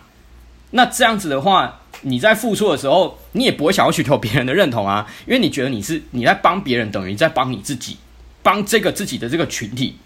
[0.72, 7.98] 那这样子的话，你在付出的时候，你也不会想要寻求别人的认同啊， 因为你觉得你是你在帮别人，等于在帮你自己，
[8.44, 9.98] 帮这个自己的这个群体。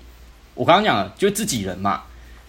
[0.56, 2.04] 我刚刚讲了，就是自己人嘛。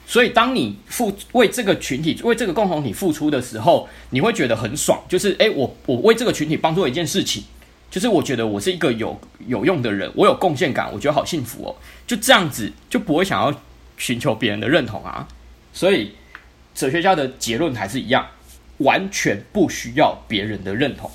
[0.07, 5.03] 所以，当你付为这个群体、为这个共同体付出的时候，你会觉得很爽。
[5.09, 7.43] 就是，诶，我我为这个群体帮助一件事情，
[7.91, 11.75] 就是我觉得我是一个有有用的人，我有贡献感，我觉得好幸福哦。
[12.07, 13.53] 就这样子，就不会想要
[13.97, 15.27] 寻求别人的认同啊。
[15.73, 16.13] 所以。
[16.75, 18.27] 哲学家的结论还是一样，
[18.79, 21.11] 完全不需要别人的认同。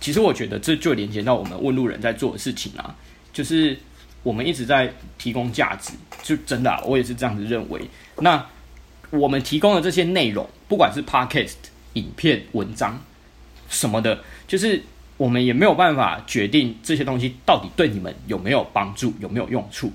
[0.00, 2.94] 其实我觉得这就连接到我们问路人在做的事情啊，
[3.32, 3.76] 就是
[4.22, 7.80] 我们一直在提供价值，就真的，我也是这样子认为。
[8.18, 8.44] 那
[9.10, 11.54] 我们提供的这些内容，不管是 podcast、
[11.94, 13.00] 影片、文章
[13.68, 14.82] 什么的，就是
[15.16, 19.92] 我们也没有办法决定这些东西到底对你们有没有帮助、有没有用处。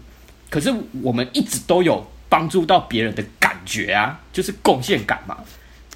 [0.50, 5.38] 可是我们一直都有帮助到别人的感觉啊，就是贡献感嘛。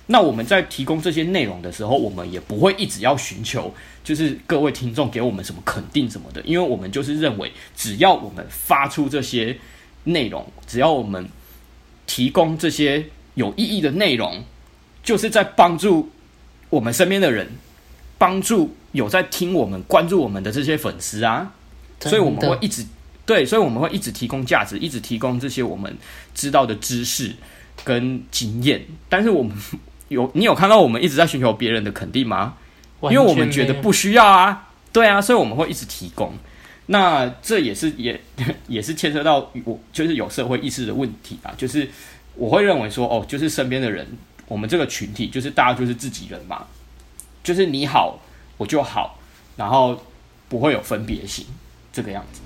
[0.05, 3.73] 那我们在提供这些内容的时候，我们也不会一直要寻求，
[4.03, 9.57] 就是各位听众给我们什么肯定什么的，因为我们就是认为，只要我们发出这些
[10.03, 11.27] 内容，只要我们
[12.05, 14.43] 提供这些有意义的内容，
[15.01, 16.11] 就是在帮助
[16.69, 17.49] 我们身边的人，
[18.19, 21.51] 帮助有在听我们、关注我们的这些粉丝啊，
[21.99, 22.85] 所以我们会一直。
[23.27, 25.95] 对，所以我们会一直提供价值，一直提供这些我们
[26.33, 27.35] 知道的知识
[27.83, 28.83] 跟经验。
[29.09, 29.55] 但是我们
[30.07, 32.55] 有，你有看到我们一直在寻求别人的肯定吗？
[33.01, 34.69] 因为我们觉得不需要啊。
[34.93, 36.33] 对啊，所以我们会一直提供。
[36.85, 38.19] 那这也是也
[38.67, 41.53] 也是牵涉到我就是有社会意识的问题啊。
[41.57, 41.87] 就是
[42.33, 44.07] 我会认为说，哦，就是身边的人，
[44.47, 46.65] 我们这个群体就是大家就是自己人嘛，
[47.43, 48.17] 就是你好
[48.55, 49.19] 我就好，
[49.57, 50.01] 然后
[50.47, 51.45] 不会有分别心
[51.91, 52.39] 这个样子。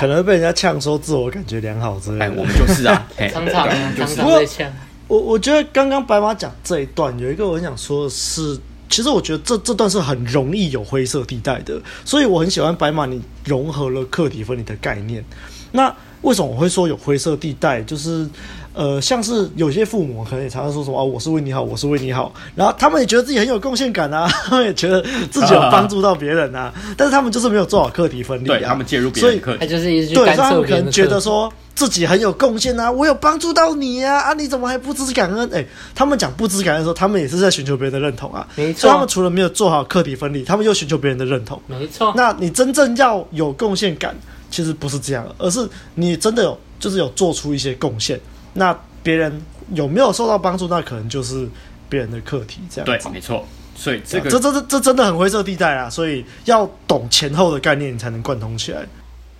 [0.00, 4.72] 可能被人家呛说自我感觉良好之类的，哎，我们就是啊， 常常常常被呛。
[5.08, 15.24] 我我觉得刚刚白马讲这一段有一个我很想说的是，其实我觉得这这段是很容易有灰色地带的，所以我很喜欢白马你融合了课题分离的概念。
[15.72, 17.82] 那为什么我会说有灰色地带？
[17.82, 18.28] 就是。
[18.74, 35.50] 呃，像是有些父母可能也常常说什么啊，我是为你好，我是为你好，然后他们也觉得自己很有贡献感啊， 他们也觉得自己有帮助到别人啊，但是他们就是没有做好课题分离，对他们介入别人课题，他就是一直对，他们可能觉得说自己很有贡献啊，我有帮助到你啊，啊，你怎么还不知感恩？
[35.52, 42.12] 哎，他们讲不知感恩的时候，他们也是在寻求别人的认同啊，没错，所以他们除了没有做好课题分离，他们又寻求别人的认同，没错。
[42.16, 44.16] 那你真正要有贡献感，
[44.50, 48.18] 其实不是这样，而是你真的有，就是有做出一些贡献，
[48.54, 48.78] 那。
[49.04, 49.42] 别人
[49.74, 51.48] 有没有受到帮助，那可能就是
[51.88, 52.60] 别人的课题。
[52.70, 53.44] 这样对，没错。
[53.74, 55.90] 所以这个这这这这真的很灰色地带啊！
[55.90, 58.86] 所以要懂前后的概念，你才能贯通起来。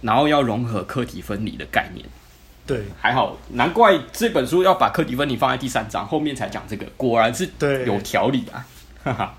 [0.00, 2.04] 然后要融合课题分离的概念。
[2.66, 7.48] 对，还好，难怪这本书要把课题分离放在第三章后面才讲这个，果然是
[7.86, 8.66] 有条理啊！
[9.04, 9.34] 哈哈。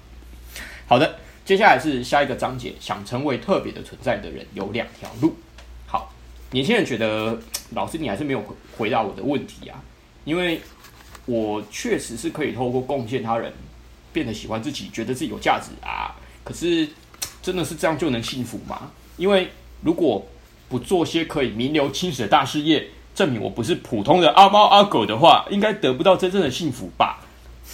[0.88, 5.36] 好的，接下来是下一个章节，想成为特别的存在的人有两条路。
[6.54, 7.38] 年轻人觉得
[7.72, 8.42] 老师你还是没有
[8.78, 9.84] 回答我的问题啊。
[10.24, 10.62] 因为
[11.26, 13.52] 我确实是可以透过贡献他人，
[14.14, 16.16] 变得喜欢自己，觉得自己有价值啊。
[16.46, 16.88] 可是，
[17.42, 18.90] 真的是这样就能幸福吗？
[19.18, 19.50] 因为
[19.82, 20.26] 如果
[20.70, 27.20] 不做些可以名留青史的大事业，证明我不是普通的阿猫阿狗的话，应该得不到真正的幸福吧？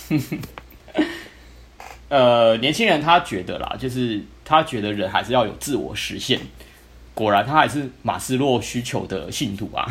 [2.09, 6.39] 呃，年轻人他觉得啦，就是他觉得人还是要有自我实现。
[7.19, 9.85] 果然，他还是马斯洛需求的信徒啊。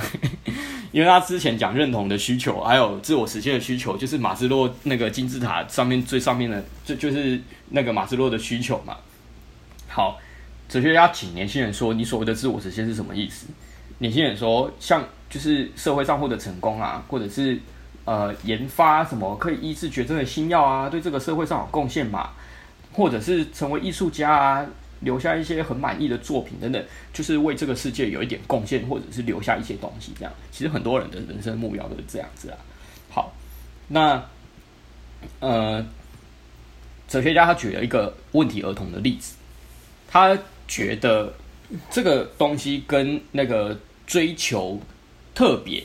[0.93, 7.39] 因为他之前讲认同的需求，还有自我实现的需求，就是马斯洛那个金字塔上面最上面的，就就是
[7.69, 8.97] 那个马斯洛的需求嘛。
[9.89, 10.19] 好，
[10.71, 13.49] 哲学家请年轻人说，你所谓的自我实现是什么意思？
[13.99, 17.61] 年轻人说，像就是社会上获得成功啊，或者是
[18.07, 22.31] 呃研发什么可以医治绝症的新药啊，对这个社会上有贡献嘛，
[22.95, 24.67] 或者是成为艺术家啊。
[25.01, 30.13] 留下一些很满意的作品等等，就是为这个世界有一点贡献，或者是留下一些东西。
[30.19, 32.59] 这样，其实很多人的人生目标都是这样子啊。
[33.09, 33.33] 好，
[33.87, 34.21] 那
[35.39, 35.87] 呃，
[37.07, 39.37] 哲学家他举了一个问题儿童的例子，
[40.09, 41.33] 他觉得
[41.91, 44.81] 这个东西跟那个追求
[45.35, 45.85] 特别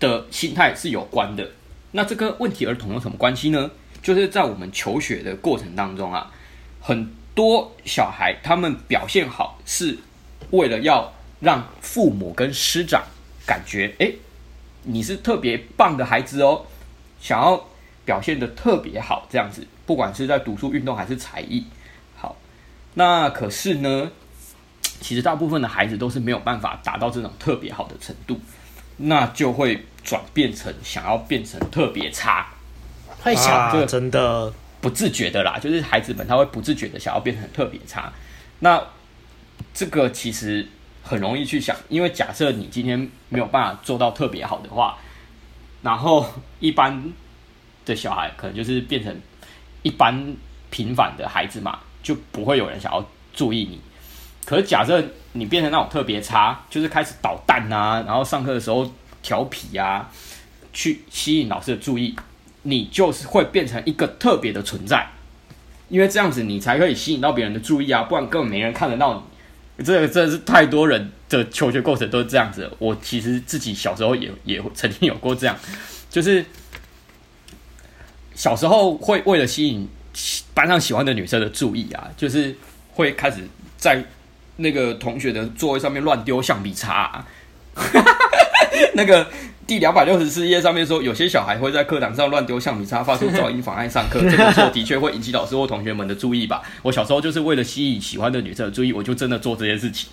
[0.00, 1.46] 的心态是有关的。
[1.92, 3.70] 那这个问题儿童有什么关系呢？
[4.02, 6.32] 就是在我们求学的过程当中啊，
[6.80, 7.14] 很。
[7.36, 9.96] 多小孩他们表现好，是
[10.50, 13.04] 为了要让父母跟师长
[13.46, 14.10] 感觉，哎，
[14.82, 16.64] 你是特别棒的孩子哦，
[17.20, 17.68] 想要
[18.06, 21.66] 表现的特别好，这样子，不管是在读书、运动还是才艺。
[22.16, 22.34] 好，
[22.94, 24.10] 那可是呢，
[25.02, 28.40] 其实大部分的孩子都是没有办法达到这种特别好的程度，
[28.96, 32.46] 那就会转变成想要变成特别差，
[33.22, 38.12] 会想这个真的不自觉的啦，就是孩子们他会不自觉的想要变成特别差。
[38.60, 38.82] 那
[39.74, 40.66] 这个其实
[41.02, 44.98] 很容易去想，因为假设你今天没有办法做到特别好的话，
[45.82, 46.26] 然后
[46.60, 47.12] 一般
[47.84, 49.20] 的小孩可能就是变成
[49.82, 50.34] 一般
[50.70, 53.80] 平凡的孩子嘛，就不会有人想要注意你。
[54.44, 58.90] 可是假设你变成那种特别差，就是开始捣蛋啊，然后上课的时候
[59.22, 60.08] 调皮啊，
[60.72, 62.14] 去吸引老师的注意，
[62.66, 65.08] 你就是会变成一个特别的存在。
[65.88, 69.14] 因为这样子你才可以吸引到别人的注意啊，不然根本没人看得到
[69.76, 69.84] 你。
[69.84, 72.70] 这个真的是太多人的求学过程都是这样子。
[72.78, 75.56] 我其实自己小时候也也曾经有过这样，
[76.10, 76.44] 就是
[78.34, 79.88] 小时候会为了吸引
[80.54, 82.56] 班上喜欢的女生的注意啊，就是
[82.92, 83.38] 会开始
[83.76, 84.04] 在。
[84.58, 87.22] 那个同学的座位上面乱丢橡皮擦，
[88.94, 89.28] 那 个
[89.66, 94.20] 第两百六十四页上面说，有些小孩会在课堂上乱丢橡皮擦，发出噪音，妨碍上课。
[94.30, 96.62] 这个错的确会引起老师或同学们的注意吧？
[96.82, 100.08] 我小时候就是为了吸引喜欢的女生的注意，我就真的做这件事情。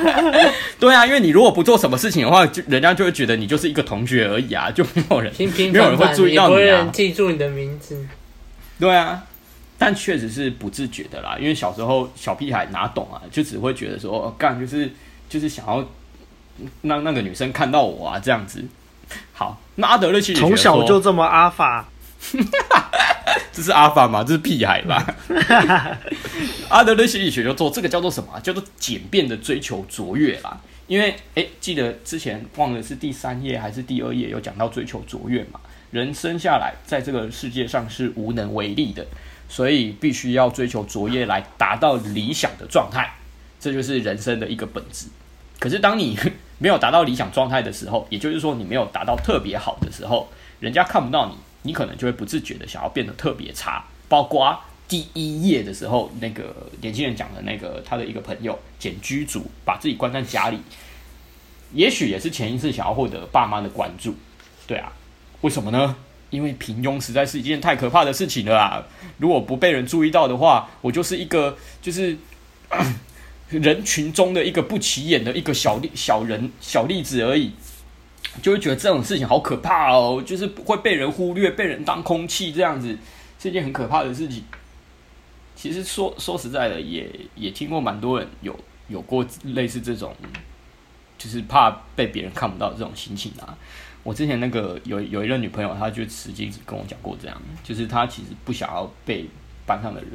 [0.80, 8.06] 对啊，因为你如果不做什么事情的话，就人家就会觉得你就是一个同学而已啊，就没有人，平平没有人会注意到你啊，没有人记住你的名字。
[8.80, 9.24] 对啊。
[9.80, 14.90] 但确实是不自觉的啦，因为小时候小屁孩哪懂啊，就只会觉得说干就是
[15.28, 15.88] 就是想要
[16.82, 18.64] 让那个女生看到我啊这样子。
[19.32, 21.88] 好，那阿德勒心理学从小就这么阿法，
[23.52, 24.22] 这是阿法吗？
[24.22, 25.14] 这是屁孩吧？
[26.68, 28.38] 阿德勒心理学就做这个叫做什么？
[28.40, 30.60] 叫做简便的追求卓越啦。
[30.86, 35.60] 因为哎，记得之前忘了是第三页还是第二页有讲到追求卓越嘛？
[35.90, 39.06] 人生下来在这个世界上是无能为力的。
[39.50, 43.14] 所以必须要追求卓越来达到理想的状态，
[43.58, 45.06] 这就是人生的一个本质。
[45.58, 46.18] 可是当你
[46.58, 50.28] 没有达到理想状态的时候，也就是说你没有达到特别好的时候，
[50.60, 53.84] 人家看不到你，你可能就会不自觉的想要变得特别差。
[54.08, 60.58] 包括第一页的时候，那个年轻人讲的那个他的一个朋友简居主，把自己关在家里，
[61.72, 64.14] 也许也是潜意识想要获得爸妈的关注。
[64.66, 64.92] 对啊，
[65.42, 65.96] 为什么呢？
[66.30, 68.84] 因为平庸实在是一件太可怕的事情了啊！
[69.16, 72.14] 如果不被人注意到的话，我就是一个就是
[73.48, 77.52] 人群中的一个不起眼的一个小例小人小例子而已，
[78.42, 82.96] 就会觉得这种事情好可怕哦，就是会被人忽略，被人当空气这样子，
[83.38, 84.44] 是一件很可怕的事情。
[85.56, 88.54] 其实说说实在的，也也听过蛮多人有
[88.88, 90.14] 有过类似这种，
[91.16, 93.56] 就是怕被别人看不到这种心情啊。
[94.04, 99.26] 我之前那个有有一任女朋友，她就曾经跟我讲过这样，就是她其实不想要被
[99.66, 100.10] 班上的人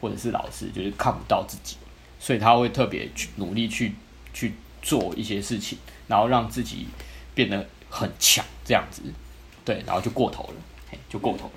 [0.00, 1.76] 或者是老师就是看不到自己，
[2.24, 3.94] 所以他会特别去努力去
[4.32, 6.86] 去做一些事情，然后让自己
[7.34, 9.02] 变得很强这样子，
[9.62, 10.54] 对，然后就过头了，
[10.90, 11.50] 嘿，就过头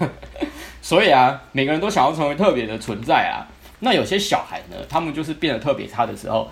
[0.00, 0.10] 了。
[0.82, 3.46] 所以啊，每个人都想要成为特别的存在啊。
[3.78, 6.50] 那有些小孩呢，他们就是变得特别差的时候，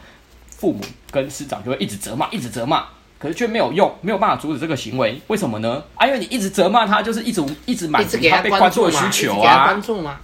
[0.51, 2.87] 父母跟师长就会一直责骂，一直责骂。
[3.19, 5.83] 可是却没有用，没有办法阻止这个行为，为什么呢？
[5.97, 9.65] 啊，因为你一直责骂他，就是一直一直满足他被关注的需求啊。
[9.65, 10.21] 关注吗？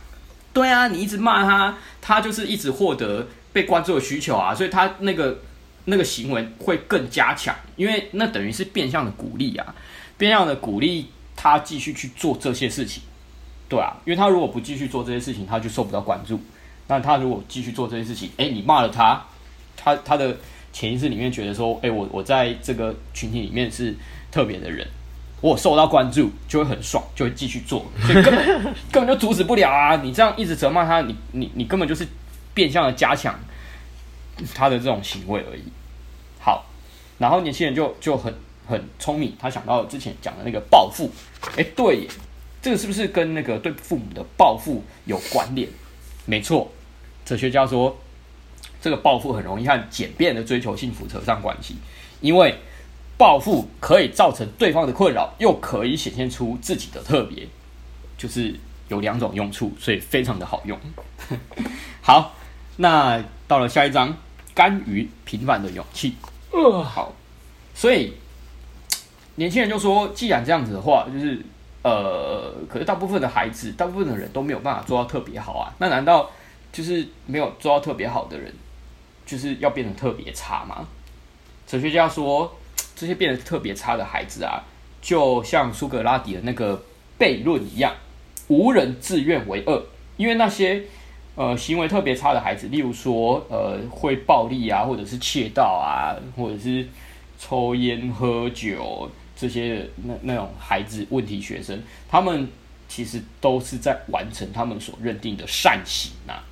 [0.55, 5.39] 对啊，你一直骂他，他就是一直获得被关注的需求啊，所以他那个
[5.85, 9.75] 那个行为会更加强，因为那等于是变相的鼓励啊，
[10.17, 13.03] 变相的鼓励他继续去做这些事情。
[13.69, 16.41] 对啊，因为他如果不继续做这些事情，他就受不到关注。
[16.87, 19.23] 那他如果继续做这些事情，哎，你骂了他，
[19.77, 20.35] 他他的。
[20.75, 23.95] 潜意识里面觉得说，哎、我我在这个群体里面是
[24.33, 24.85] 特别的人，
[25.45, 29.95] 我受到关注就会很爽，就会继续做，所以 根本根本就阻止不了啊！
[29.97, 32.09] 你这样一直责骂他，你你你根本就是
[32.55, 33.39] 变相的加强
[34.55, 35.65] 他的这种行为而已。
[36.41, 36.65] 好，
[37.19, 38.33] 然后年轻人就就很
[38.67, 41.11] 很聪明，他想到之前讲的那个报复，
[41.51, 42.09] 哎、欸，对耶，
[42.63, 45.69] 这个是不是跟那个对父母的报复有关联？
[46.25, 46.73] 没错，
[47.27, 47.95] 哲学家说。
[48.81, 51.75] 这个报复很容易和简便的追求幸福扯上关系，
[52.21, 52.55] 因为
[53.17, 57.47] 报复可以造成对方的困扰，又可以显现出自己的特别，
[58.19, 58.55] 就是
[58.89, 60.79] 有两种用处，所以非常的好用。
[62.03, 62.35] 好，
[62.77, 64.17] 那到了下一章，
[64.55, 66.17] 甘于平凡的勇气。
[66.51, 67.13] 呃，好，
[67.75, 68.15] 所以
[69.37, 71.41] 年轻人就说，既然这样子的话，就是
[71.83, 76.31] 呃，可是大部分的孩子，大部分的人都没有办法做到特别好啊，那难道
[76.73, 78.53] 就是没有做到特别好的人？
[79.27, 80.87] 就是要变得特别差吗？
[81.67, 82.55] 哲学家说，
[83.05, 84.65] 这些变得特别差的孩子啊，
[85.03, 86.83] 就像苏格拉底的那个
[87.19, 87.93] 悖论一样，
[88.49, 89.85] 无人自愿为恶，
[90.17, 90.83] 因为那些
[91.35, 96.89] 呃行为特别差的孩子，例如说呃会暴力啊，或者是窃盗啊，或者是
[97.39, 101.79] 抽烟喝酒这些那那种孩子问题学生，
[102.09, 102.49] 他们
[102.89, 106.45] 其实都是在完成他们所认定的善行呐、啊。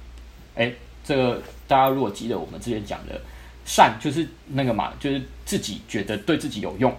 [0.56, 3.18] 诶，这个大家如果记得我们之前讲的
[3.74, 6.94] 善，就是那个嘛，就是自己觉得对自己有用，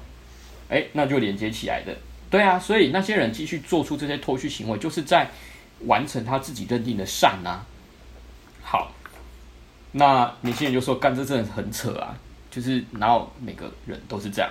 [0.69, 1.95] 诶，那就连接起来的。
[2.31, 5.29] 对啊，所以那些人继续做出这些脱序行为，就是在
[5.81, 7.63] 完成他自己认定的善、啊。
[8.63, 8.91] 好，
[9.91, 12.17] 那年轻人就说：“干这真的很扯啊！
[12.49, 14.49] 就是哪有每个人都是这样？”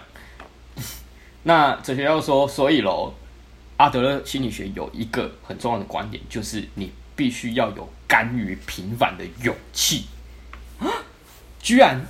[1.43, 3.13] 那哲学家说：“所以喽，
[3.79, 10.07] 阿德勒心理学有一个很重要的观点，就是你必须要有甘于平凡的勇气。”
[11.63, 12.05] 居然。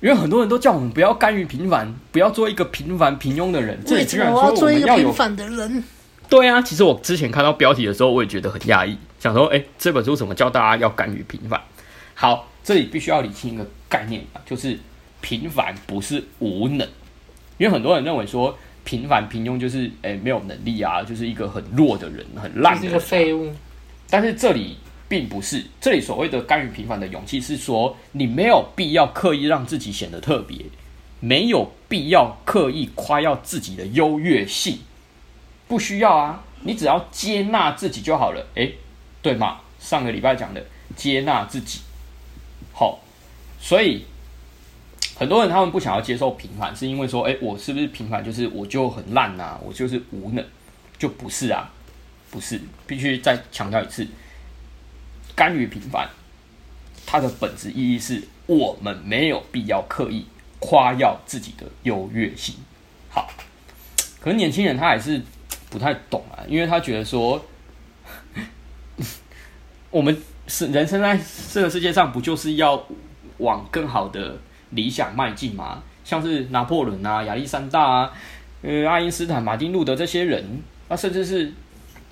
[0.00, 3.78] 因为很多人都叫我们不要甘于平凡，不要做一个平凡平庸的人。
[3.86, 5.84] 这里居然说我们要有做一个平凡的人。
[6.28, 11.60] 对啊，其实我之前看到标题的时候，我也觉得很讶异，想说，哎，这本书怎么教大家要甘于平凡？
[12.14, 14.76] 好，这里必须要理清一个概念啊，就是
[15.20, 16.80] 平凡不是无能。
[17.58, 23.54] 因为很多人认为说平凡平庸就是哎没有能力啊，就是一个很弱的人，很烂的人，就是一个废物。
[24.10, 24.78] 但是这里。
[25.12, 30.56] 并不是这里所谓的甘于平凡的勇气，是说你没有必要刻意让自己显得特别，
[31.20, 34.78] 没有必要刻意夸耀自己的优越性，
[35.68, 38.46] 不需要啊，你只要接纳自己就好了。
[38.54, 38.74] 诶，
[39.20, 39.60] 对吗？
[39.78, 40.64] 上个礼拜讲的
[40.96, 41.80] 接纳自己，
[42.72, 42.98] 好，
[43.60, 44.06] 所以
[45.14, 50.42] 很多人他们不想要接受平凡，是因为说，诶，我是不是平凡就是我就很烂啊，我就是无能，
[50.96, 51.70] 就不是啊，
[52.30, 54.08] 不是，必须再强调一次。
[55.34, 56.08] 甘于平凡，
[57.06, 60.26] 它的本质意义是我们没有必要刻意
[60.58, 62.54] 夸耀自己的优越性。
[63.08, 63.30] 好，
[64.20, 65.20] 可是年轻人他还是
[65.70, 67.44] 不太懂啊，因为他觉得说，
[69.90, 70.16] 我们
[70.46, 71.18] 是人生在
[71.52, 72.86] 这个世界上，不就是要
[73.38, 74.38] 往更好的
[74.70, 75.82] 理想迈进吗？
[76.04, 78.12] 像是拿破仑啊、亚历山大啊、
[78.62, 81.52] 呃、爱因斯坦、马丁路德这些人，那甚至是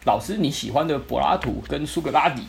[0.04, 2.42] 老师你喜欢的柏拉图跟苏格拉底。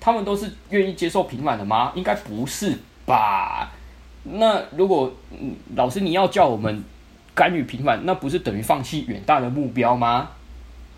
[0.00, 1.92] 他们都是愿意接受平凡的吗？
[1.94, 3.70] 应该不是吧？
[4.24, 5.12] 那如果，
[5.76, 6.82] 老师你要叫我们
[7.34, 10.30] 甘于平凡，那不是等于放弃远大的目标吗？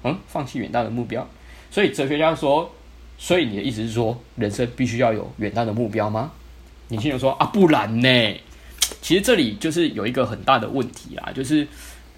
[0.04, 1.28] 嗯，放弃远大的目标。
[1.70, 2.70] 所以哲学家说，
[3.18, 6.32] 所以你的意思是说，人生必须要有远大的目标吗？
[6.88, 8.40] 年轻人说啊，不然呢？
[9.00, 11.66] 其实这里就是有一个很大的问题啊，就是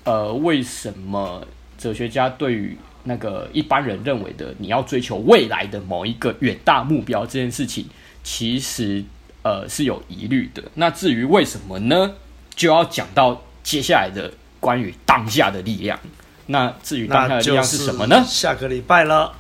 [0.05, 1.47] 呃，为什么
[1.79, 7.87] 哲学家对于那个一般人认为的，你要追求未来的某一个远大目标这件事情，
[8.23, 9.05] 其实
[9.43, 10.63] 呃是有疑虑的。
[10.75, 12.15] 那至于为什么呢？
[12.55, 15.99] 就要讲到接下来的关于当下的力量。
[16.47, 18.25] 那至于当下的力量是什么呢？
[18.27, 19.35] 下个礼拜了。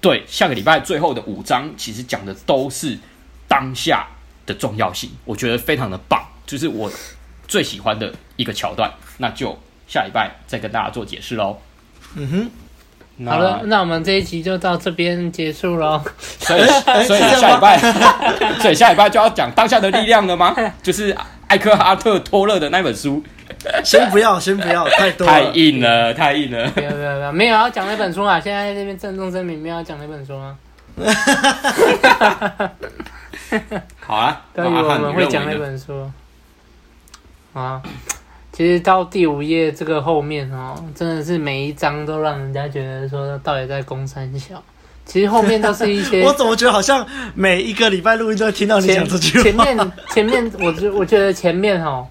[0.00, 2.96] 对，下个礼拜最后的五章其实讲的都是
[3.46, 4.06] 当下
[4.46, 6.90] 的重要性，我觉得非常的棒，就是我
[7.46, 8.92] 最喜欢的一个桥段。
[9.18, 11.58] 那就下礼拜再跟大家做解释喽。
[12.14, 12.50] 嗯哼。
[13.26, 16.00] 好了，那我们这一集就到这边结束喽。
[16.18, 16.64] 所以，
[17.04, 17.78] 所以下礼拜，
[18.62, 20.54] 所以下礼拜就要讲当下的力量了吗？
[20.82, 21.16] 就是
[21.48, 23.22] 艾克哈特·托勒的那本书。
[23.82, 26.70] 先不要，先不要，太多太硬了，太硬了。
[26.76, 28.38] 没有没有没有，没有要讲那本书啊！
[28.38, 30.54] 现在这边郑重声明，没有要讲那本书啊。
[34.00, 36.08] 好啊，关于我们会讲那本书
[37.54, 37.82] 啊。
[38.58, 44.60] 其实到第五页这个后面哦，真的是每一章都让人家觉得说到底在攻三小。
[45.06, 47.06] 其实后面都是一些， 我怎么觉得好像
[47.36, 49.44] 每一个礼拜录音都会听到你讲这句话。
[49.44, 52.04] 前面前面，我觉我觉得前面哦，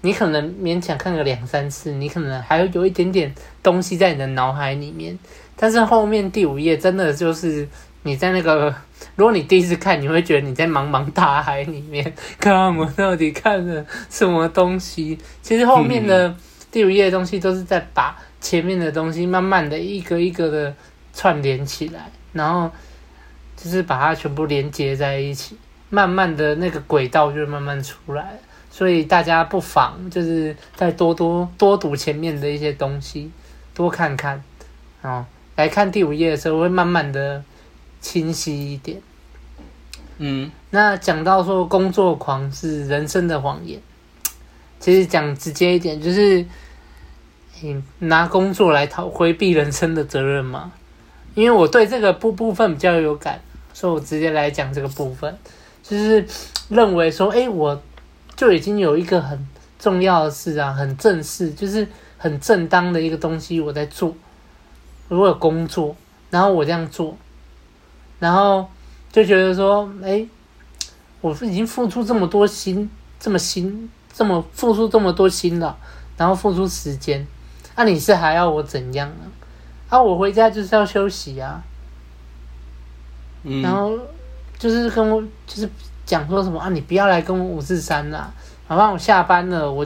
[0.00, 3.30] 你可能勉强看个两三次，你可能还有一点点
[3.62, 5.18] 东西在你的脑海里面，
[5.56, 7.68] 但是后面第五页真的就是
[8.02, 8.74] 你在那个。
[9.16, 15.18] 如果你第一次看，你会觉得你在茫茫大海里面， 看我到底看了什么东西？
[15.42, 16.32] 其实后面的
[16.70, 20.74] 第五页的东西都是在把前面的东西慢慢的一个一个的
[21.12, 22.70] 串联起来，然后
[23.56, 25.58] 就是把它全部连接在一起，
[25.90, 28.38] 慢慢的那个轨道就慢慢出来。
[28.70, 33.32] 所以大家不妨就是再多多多读前面的一些东西，
[33.74, 34.42] 多看看，
[35.02, 35.26] 哦，
[35.56, 37.42] 来看第五页的时候会慢慢的。
[38.02, 39.00] 清晰一点，
[40.18, 43.80] 嗯，那讲到说工作狂是人生的谎言，
[44.78, 46.44] 其实讲直接一点，就是
[47.62, 50.72] 你拿工作来逃回避人生的责任嘛。
[51.34, 53.40] 因为我对这个部部分比较有感，
[53.72, 55.34] 所以我直接来讲这个部分，
[55.82, 56.26] 就是
[56.68, 57.80] 认为说，哎，我
[58.36, 59.48] 就已经有一个很
[59.78, 61.88] 重要的事啊，很正式，就是
[62.18, 64.14] 很正当的一个东西我在做。
[65.08, 65.96] 我有工作，
[66.30, 67.16] 然后我这样做，
[68.22, 68.68] 然后
[69.10, 70.24] 就觉得说，哎，
[71.20, 75.76] 我已经付出这么多心，这么心，这么付出这么多心了，
[76.16, 77.26] 然后付出时间，
[77.74, 79.24] 那、啊、你是还要我怎样呢？
[79.88, 81.60] 啊，我回家就是要休息啊，
[83.42, 83.98] 嗯、然后
[84.56, 85.68] 就是跟我就是
[86.06, 88.32] 讲说什么啊，你不要来跟我五四三啦，
[88.68, 89.84] 好吧，我下班了，我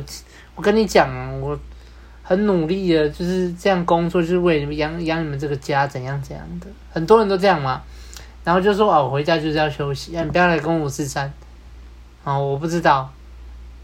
[0.54, 1.58] 我跟你讲，我。
[2.28, 7.80] 很努力的，就是这样工作，就是为你们养养你们这个家，怎样怎样的，很多人都这样嘛。
[8.46, 11.32] 然后就说哦，我回家就是要休息，啊、你不要来跟我五四三。
[12.22, 13.10] 哦，我不知道。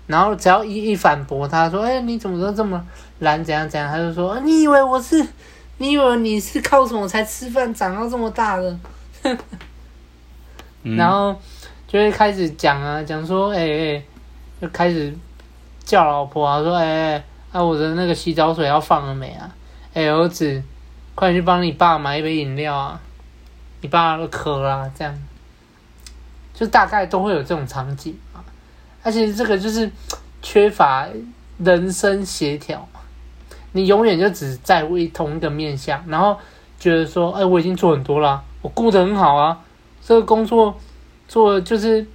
[0.07, 2.81] 然后只要一一反驳，他说，哎，你怎么都这么
[3.19, 5.27] 懒，怎样怎样，他就说，你以为我是，
[5.79, 8.79] 你以为你是靠什么才吃饭长到这么大的？
[10.85, 11.35] 嗯、然后
[11.89, 14.03] 就会开始讲啊，讲说，哎哎，
[14.61, 15.13] 就开始
[15.85, 17.25] 叫老婆啊，说，哎哎。
[17.53, 19.55] 啊，我的那个洗澡水要放了没啊？
[19.93, 20.63] 哎，儿子，
[21.15, 22.99] 快去帮你爸买一杯饮料啊！
[23.83, 25.14] 你爸都渴了啊，这样，
[26.55, 28.41] 就大概都会有这种场景啊。
[29.03, 29.91] 而且这个就是
[30.41, 31.07] 缺乏
[31.59, 32.89] 人生协调，
[33.72, 36.39] 你永远就只在为同一个面向，然后
[36.78, 39.61] 觉得说，哎，我已经做很多了，我顾得很好啊，
[40.03, 40.76] 这个工作
[41.26, 42.07] 做就是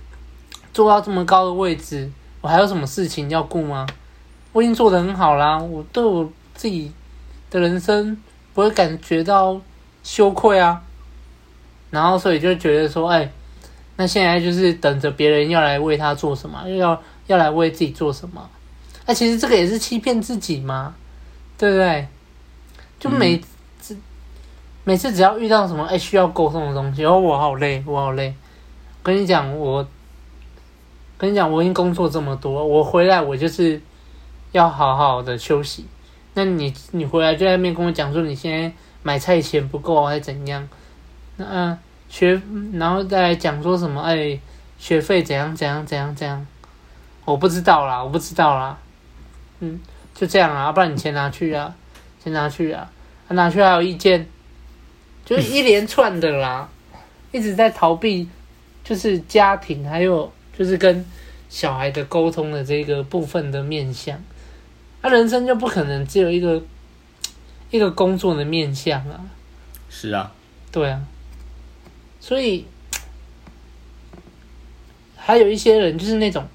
[0.73, 2.09] 做到这么高的位置，
[2.39, 3.85] 我还有什么事情要顾吗？
[4.53, 6.93] 我已经做得很好啦，我对我自己
[7.49, 8.17] 的人生
[8.53, 9.59] 不会感觉到
[10.03, 10.81] 羞愧啊，
[11.89, 13.31] 然后所以就觉得说，哎，
[13.95, 18.49] 那现在就是等着别人要来为他做什么，又要要来为自己做什么，
[19.05, 20.95] 那其实这个也是欺骗自己嘛，
[21.57, 22.07] 对不对？
[22.99, 23.37] 就每
[23.79, 24.01] 次、嗯、
[24.83, 28.33] 每次只要遇到什么哎需要沟通的东西，哦，我好累，我好累，
[29.03, 29.87] 跟你讲，我
[31.17, 33.81] 跟你讲，我已经工作这么多，我回来我就是。
[34.53, 35.85] 要好好的休息，
[36.33, 38.71] 那你你回来就在那边跟我讲说你现在
[39.03, 40.67] 买菜钱不够还是怎样？
[41.37, 41.79] 那、呃、
[42.09, 42.41] 学
[42.73, 44.01] 然后再来讲说什么？
[44.01, 44.39] 哎，
[44.77, 46.45] 学费怎样怎样怎样怎样？
[47.25, 48.77] 我不知道啦，我不知道啦。
[49.59, 49.79] 嗯，
[50.13, 51.73] 就这样啊，不然你钱拿去啊，
[52.23, 52.91] 钱拿去啊，
[53.29, 54.27] 拿去还有意见，
[55.25, 56.69] 就是一连串的啦，
[57.31, 58.29] 一直在逃避，
[58.83, 61.05] 就是家庭还有就是跟
[61.49, 64.21] 小孩的沟通的这个部分的面向。
[65.01, 66.61] 他人生就不可能只有一个
[67.69, 69.19] 一个工作的面向啊！
[69.89, 70.31] 是啊，
[70.71, 71.01] 对啊，
[72.27, 72.65] 所以
[75.15, 76.45] 还有一些人就是那种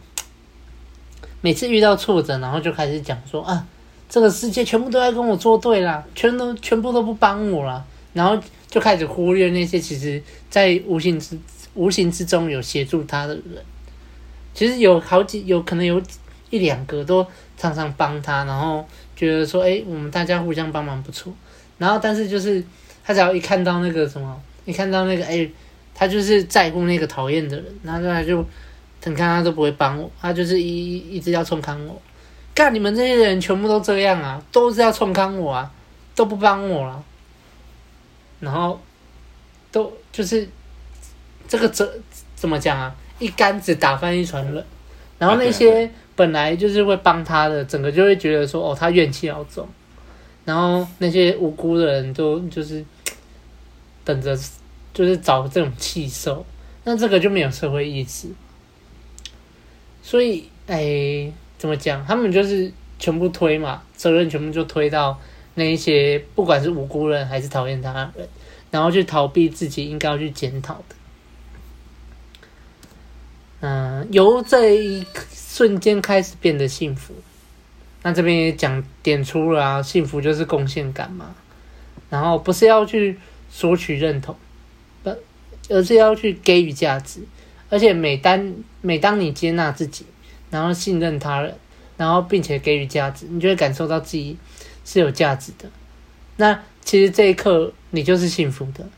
[1.41, 3.67] 每次遇到挫折，然后就开始讲说啊，
[4.07, 8.37] 这个世界全部都在跟我作对啦，全都全部都不帮我啦，然后
[8.69, 11.39] 就开始忽略那些其实在无形之
[11.73, 13.65] 无形之中有协助他的人，
[14.53, 16.03] 其实有好几有可能有
[16.51, 17.27] 一两个都。
[17.55, 21.33] 常常帮他，然后觉得说，哎，我们大家互相帮忙不错。
[21.79, 22.65] 然后，但是就是
[23.05, 25.49] 他只要一看到那个什么，一看到那个，哎，
[26.03, 28.45] 他就是在乎那个讨厌的人，然后他就，
[29.05, 32.01] 你看他都不会帮我，他就是一一直要冲康我。
[32.55, 35.71] 干，你们这些人全部都这样啊，都是要冲康我啊，
[36.15, 37.05] 都不帮我了。
[38.41, 38.81] 然后，
[39.71, 40.49] 都就是
[41.47, 41.89] 这个怎
[42.35, 42.95] 怎么讲啊？
[43.19, 44.65] 一竿子打翻一船人。
[45.19, 45.91] 然后那些。
[46.15, 49.67] 本来就是会帮他的，整个就会觉得说，哦，他怨气好重，
[50.45, 52.85] 然后那些无辜的人都就是
[54.05, 54.39] 等着，
[54.93, 56.45] 就是找这种气受，
[56.85, 58.29] 那这个就没有社会意识。
[60.03, 62.05] 所以，哎，怎么讲？
[62.05, 65.19] 他们就是全部推嘛，责任全部就推到
[65.55, 68.29] 那一些，不管是无辜人还是讨厌他的人，
[68.71, 70.97] 然后去逃避自己应该要去检讨的。
[73.61, 77.15] 嗯，由这一瞬间开始变得幸福，
[78.03, 81.33] 那这边也讲点出了啊，幸福就是贡献感嘛，
[82.11, 84.35] 然后不是要去索取认同，
[85.69, 87.21] 而是要去给予价值，
[87.69, 90.05] 而且每当每当你接纳自己，
[90.51, 91.55] 然后信任他人，
[91.97, 94.37] 然后并且给予价值，你就会感受到自己
[94.85, 95.69] 是有价值的，
[96.37, 98.89] 那其实这一刻你就是幸福的。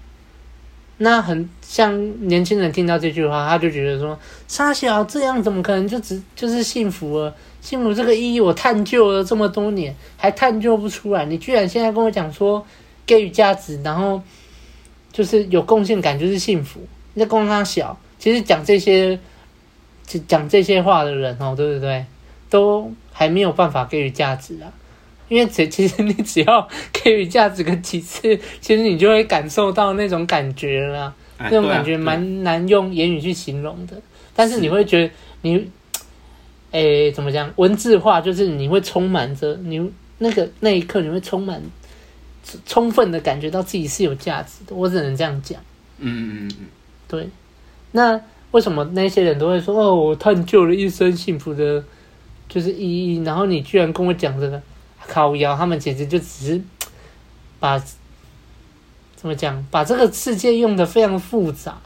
[0.99, 7.35] 那很像年轻人听到这句话，他就觉得说：“傻小这样怎么可能就只就是幸福了？
[7.61, 11.25] 幸福这个意义我探究了这么多年，还探究不出来。
[11.25, 12.65] 你居然现在跟我讲说
[13.05, 14.23] 给予价值，然后
[15.15, 16.81] 就是有贡献感就是幸福？
[17.15, 17.97] 你在供他小？
[18.19, 19.17] 其实讲这些
[20.27, 22.05] 讲这些话的人哦，对不对？
[22.51, 24.73] 都还没有办法给予价值啊。”
[25.29, 33.97] 因为其其实你只要给予价值个几次，其实你就会感受到那种感觉了，那种感觉蛮难用言语去形容的。
[34.35, 35.11] 但是你会觉得
[35.41, 35.71] 你，
[36.73, 37.51] 诶，怎么讲？
[37.57, 41.63] 文字化就是你会充满着你那个那一刻，你会充满
[42.67, 44.75] 充分的感觉到自己是有价值的。
[44.75, 45.61] 我只能这样讲。
[45.99, 46.67] 嗯嗯嗯嗯，
[47.09, 47.29] 对。
[47.93, 48.21] 那
[48.51, 51.83] 为什么那些人都会说哦，我探究了一生幸福的，
[52.49, 54.61] 就是意义，然后你居然跟我讲这个
[55.07, 56.63] 靠腰，他们简直就只是
[57.59, 57.79] 把
[59.17, 61.79] 怎么讲，把这个世界用的非常复杂。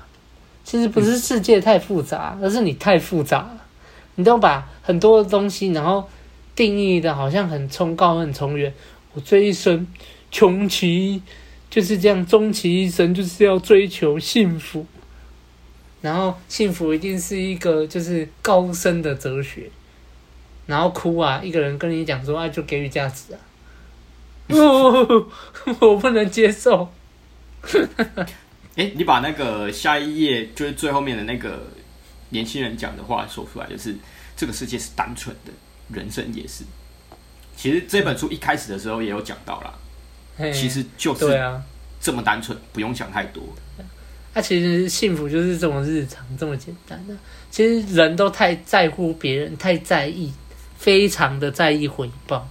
[0.64, 3.64] 其实不是世界太复杂，而是你太复杂了。
[4.16, 6.06] 你都把很多的东西，然后
[6.54, 8.74] 定义的好像很崇高、很崇远。
[9.14, 9.86] 我这一生
[10.30, 11.22] 穷其
[11.70, 14.86] 就是这样，终其一生就是要追求幸福。
[16.00, 19.70] 然后幸福一定是一个就是高深的哲学。
[20.66, 23.40] 然后哭啊，一个人跟你讲说啊，就给予价值啊。
[24.48, 25.26] 哦，
[25.80, 26.88] 我不能接受。
[28.76, 31.66] 哎，你把那个下一页就是最后面的那个
[32.28, 33.96] 年轻人讲的话说出来，就是
[34.36, 35.52] 这个世界是单纯的，
[35.90, 36.64] 人生也是。
[37.56, 39.74] 其实这本书一开始的时候也有讲到啦，
[40.52, 41.40] 其实就是
[42.00, 43.42] 这么单纯，不用想太多。
[44.34, 47.14] 那、啊、其实幸福就是这么日常，这么简单的。
[47.50, 50.32] 其实人都太在乎别人，太在意，
[50.76, 52.46] 非常的在意回报，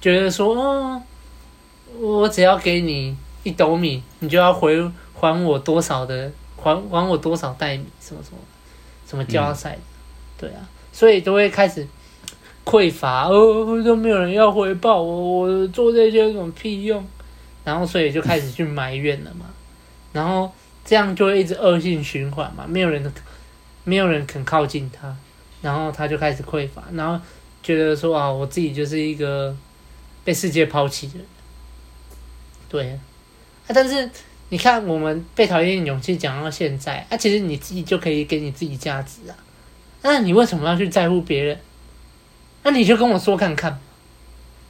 [0.00, 1.02] 觉得说，哦，
[2.00, 4.90] 我只要给你一斗米，你就要回。
[5.18, 6.30] 还我多少的，
[6.62, 8.38] 还还我多少袋米，什么什么，
[9.08, 9.80] 什么交赛、嗯，
[10.36, 11.88] 对啊，所以都会开始
[12.66, 17.02] 匮乏，哦，都没有人要回报我，我做这些有什么屁用？
[17.66, 19.44] 然后所以就开始去埋怨了嘛，
[20.14, 20.50] 然后
[20.86, 23.12] 这样就会一直恶性循环嘛，没有人，
[23.84, 25.14] 没有人肯靠近他，
[25.60, 27.22] 然后他就开始匮乏，然后
[27.62, 29.54] 觉得说啊，我自己就是一个
[30.24, 31.26] 被世界抛弃的人，
[32.70, 32.98] 对啊，
[33.74, 34.08] 但是。
[34.48, 39.34] 你看，我们被讨厌的勇气讲到现在啊，其实你自己就可以给你自己价值啊。
[40.02, 41.58] 那你为什么要去在乎别人？
[42.62, 43.76] 那你就跟我说看看。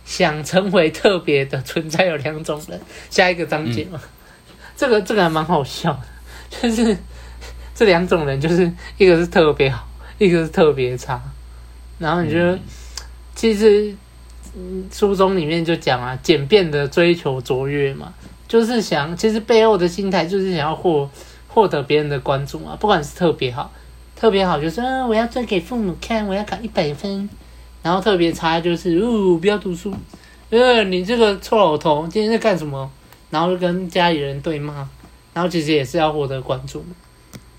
[0.06, 2.80] 想成为特别的存在有两种人，
[3.10, 4.00] 下一个章节嘛。
[4.02, 6.00] 嗯、这个这个还蛮好笑的，
[6.62, 6.96] 就是
[7.74, 9.86] 这两种人，就是一个是特别好，
[10.16, 11.20] 一个是特别差。
[11.98, 12.60] 然后你觉得，嗯、
[13.34, 13.92] 其实
[14.92, 18.14] 书中里面就讲啊，简便的追求卓越嘛。
[18.46, 21.10] 就是想，其实背后的心态就是想要获
[21.48, 22.76] 获得别人的关注嘛。
[22.78, 23.72] 不管是特别好，
[24.14, 27.28] 特别好就是，嗯，我要做给父母看，我要考一百分。
[27.86, 29.94] 然后特别差就是，哦，不要读书，
[30.50, 32.90] 呃，你这个臭老头今天在干什么？
[33.30, 34.74] 然后就跟家里人对骂，
[35.32, 36.84] 然后其实也是要获得关注，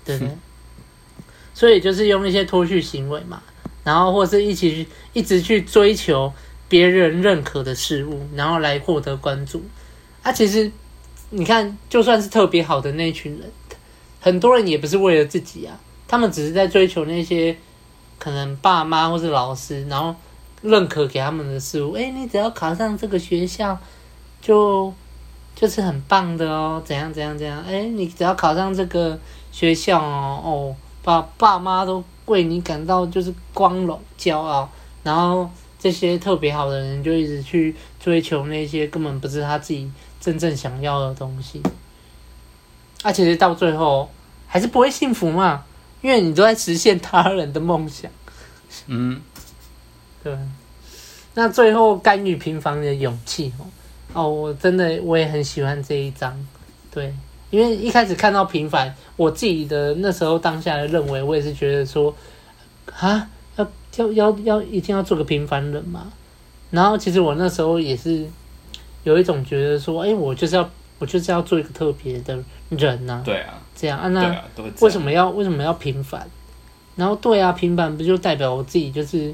[0.04, 0.36] 对不对？
[1.54, 3.42] 所以就是用一些脱序行为嘛，
[3.82, 6.30] 然后或是一起一直去追求
[6.68, 9.62] 别人认可的事物，然后来获得关注。
[10.22, 10.70] 啊，其实
[11.30, 13.50] 你看，就算是特别好的那群人，
[14.20, 17.56] 很多人也不是为了自己啊，他们只是在追求那些
[18.18, 20.14] 可能爸妈或是老师，然后
[20.62, 21.92] 认可给他们的事物。
[21.92, 23.78] 哎，你只要考上这个学校，
[24.40, 24.92] 就
[25.54, 27.62] 就是很棒的哦，怎样怎样怎样。
[27.62, 29.18] 哎，你只要考上这个
[29.52, 34.68] 学校哦，哦，爸爸妈都为你感到就是光荣骄傲，
[35.02, 35.48] 然后
[35.78, 39.90] 这些特别好的人就一直去追求那些根本不是他自己。
[40.20, 41.62] 真正想要的东西，
[43.02, 44.10] 啊，其实到最后
[44.48, 45.64] 还是不会幸福嘛，
[46.00, 48.10] 因为你都在实现他人的梦想。
[48.86, 49.20] 嗯，
[50.22, 50.36] 对。
[51.34, 53.66] 那最后甘于平凡的勇气哦，
[54.12, 56.34] 哦，我真的我也很喜欢这一章。
[56.90, 57.14] 对，
[57.50, 62.14] 因为一开始看到平凡，我自己的那时候当下的认为，我也是觉得说，
[62.98, 66.12] 啊，要要要要一定要做个平凡人嘛。
[66.70, 68.26] 然后其实我那时候也是。
[69.04, 72.36] 有一种觉得说，哎、欸，我就是要，我就是要做一个特别的
[72.68, 73.22] 人呐、啊。
[73.24, 74.42] 对啊，这样啊，那
[74.80, 76.28] 为什么要为什么要平凡？
[76.96, 79.32] 然后对啊，平凡不就代表我自己就是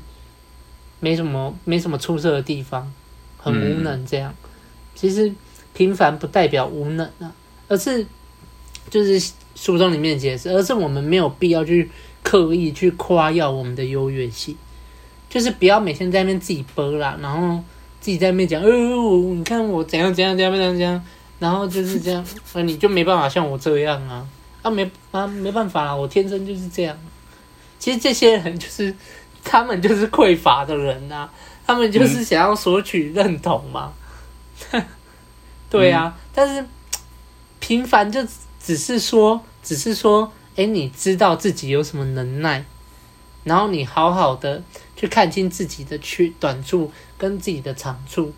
[1.00, 2.92] 没什么没什么出色的地方，
[3.38, 4.30] 很无能这样？
[4.42, 4.50] 嗯、
[4.94, 5.32] 其实
[5.72, 7.32] 平凡不代表无能啊，
[7.68, 8.06] 而是
[8.90, 11.90] 就是书中里面解释，而是我们没有必要去
[12.22, 14.54] 刻意去夸耀我们的优越性，
[15.30, 17.62] 就是不要每天在那边自己播啦，然后。
[18.00, 21.02] 自己在那边讲，哦，你看我怎样怎样怎样怎样怎样，
[21.38, 22.22] 然后就是这样，
[22.52, 24.28] 那你就没办法像我这样啊，
[24.64, 26.98] 啊没啊没办法啦，我天生就是这样。
[27.78, 28.92] 其实这些人就是，
[29.44, 31.32] 他们就是匮乏的人呐、啊，
[31.64, 33.92] 他们就是想要索取认同嘛。
[34.72, 34.84] 嗯、
[35.70, 36.66] 对啊，但是
[37.60, 38.26] 平凡就
[38.58, 42.64] 只是说，只是说，哎，你知道自己有什么能耐，
[43.44, 44.62] 然后你好好的
[44.96, 46.90] 去看清自己的缺短处。
[47.16, 48.34] 跟自己的长处，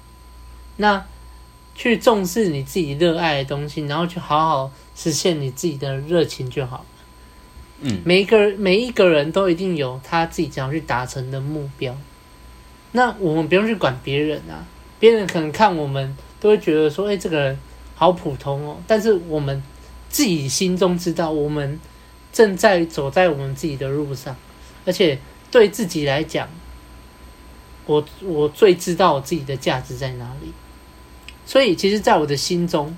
[0.77, 1.05] 那
[1.75, 6.85] 去重视你自己热爱的东西，然后去好好实现你自己的热情就好。
[7.81, 11.97] 嗯，每一个人每一个人都一定有他自己想要去达成的目标。
[12.93, 14.65] 那我们不用去管别人啊，
[14.99, 17.59] 别人可能看我们都会觉得说，哎、欸，这个人
[17.95, 18.81] 好普通哦。
[18.87, 19.63] 但是我们
[20.09, 21.79] 自己心中知道，我们
[22.33, 24.35] 正在走在我们自己的路上，
[24.87, 25.19] 而且
[25.51, 26.49] 对自己来讲，
[27.85, 30.53] 我我最知道我自己的价值在哪里。
[31.45, 32.97] 所以，其实，在我的心中，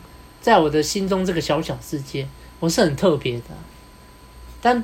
[0.49, 2.27] 在我的心中这个小小世界，
[2.59, 3.45] 我是很特别的。
[4.63, 4.83] 但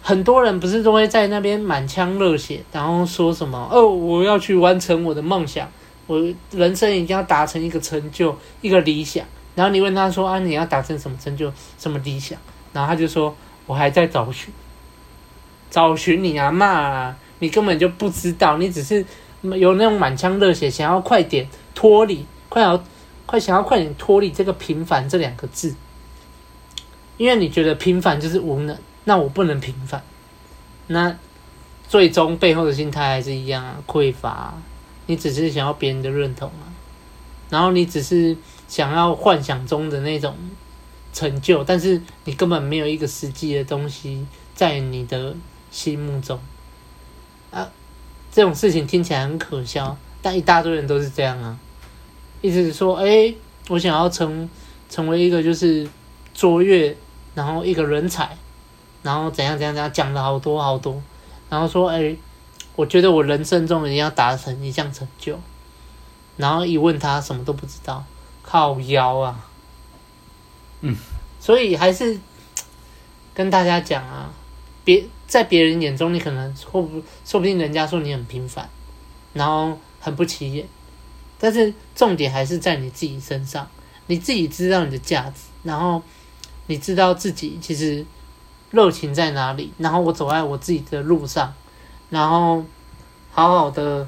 [0.00, 5.68] 很多人不是都会在那边满腔热血，然后说什么：“哦，我要去完成我的梦想，
[6.06, 12.38] 我人生一定要达成一个成就，一个理想。”然后你问他说：“啊，你要达成什么成就，什么理想？”
[12.72, 13.34] 然后他就说
[13.66, 14.54] ：“我还在找寻，
[15.68, 19.04] 找寻你啊，骂啊，你根本就不知道，你只是
[19.42, 22.80] 有那种满腔热血，想要快点。”脱离，快要，
[23.26, 25.74] 快想要快点脱离这个平凡这两个字，
[27.16, 30.02] 因为你觉得平凡就是无能，那我不能平凡，
[30.86, 31.16] 那
[31.88, 34.54] 最终背后的心态还是一样啊，匮乏，
[35.06, 36.68] 你只是想要别人的认同啊，
[37.50, 38.36] 然后你只是
[38.68, 40.36] 想要幻想中的那种
[41.12, 45.34] 成就，但是你根本没有一个实际的东西在你的
[45.70, 46.38] 心目中。
[47.50, 47.70] 啊，
[48.32, 51.56] 这种事情听起来很可笑，但一大堆人都是这样啊。
[52.44, 53.34] 意思是说，哎、
[53.70, 54.46] 我想要成
[54.90, 55.88] 成为一个就是
[56.34, 56.94] 卓越，
[57.34, 58.36] 然后一个人才，
[59.02, 61.02] 然后怎样怎样怎样讲了好多好多，
[61.48, 62.14] 然后说，哎、
[62.76, 65.40] 我觉得我人生中一定要达成一项成就，
[66.36, 68.04] 然后一问他什么都不知道，
[68.42, 69.48] 靠腰啊，
[70.82, 70.94] 嗯，
[71.40, 72.20] 所以还是
[73.32, 74.30] 跟大家讲啊，
[74.84, 78.68] 别在别人眼中你可能或不说不定人家说你很平凡，
[79.32, 80.68] 然后很不起眼。
[81.44, 83.68] 但是重点还是在你自己身上，
[84.06, 86.02] 你自己知道你的价值，然后
[86.68, 88.02] 你知道自己其实
[88.70, 91.52] 热情在哪里，然后我走在我自己的路上，
[92.08, 92.64] 然后
[93.30, 94.06] 好好的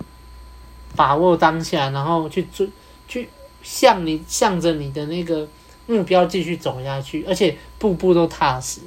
[0.96, 2.66] 把握当下，然后去追，
[3.06, 3.28] 去
[3.62, 5.46] 向你向着你的那个
[5.84, 8.80] 目标继续走下去，而且步步都踏实，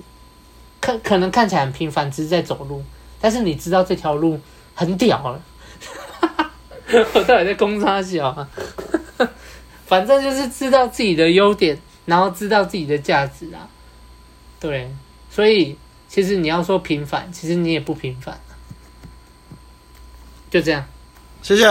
[0.81, 2.83] 可可能看起来很平凡，只是在走路，
[3.21, 4.39] 但是你知道这条路
[4.73, 5.39] 很屌了。
[7.13, 8.49] 我到底在攻差小啊？
[9.85, 13.67] 反正就是知道自己的优点，然后知道自己的价值啊。
[14.59, 14.89] 对，
[15.29, 15.75] 所以
[16.07, 18.53] 其实你要说平凡，其实你也不平凡啊。
[20.51, 20.83] 就这样，
[21.41, 21.65] 谢谢。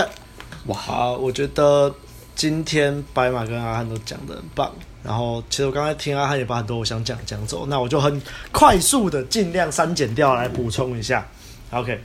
[0.66, 1.94] 哇，好，我觉得
[2.34, 4.72] 今天白马跟阿汉都讲的很棒。
[5.02, 8.20] 然后，其实我刚才听阿汉也把很多我想讲讲走，那我就很
[8.52, 11.26] 快速的尽量删减掉来补充一下。
[11.70, 12.00] OK，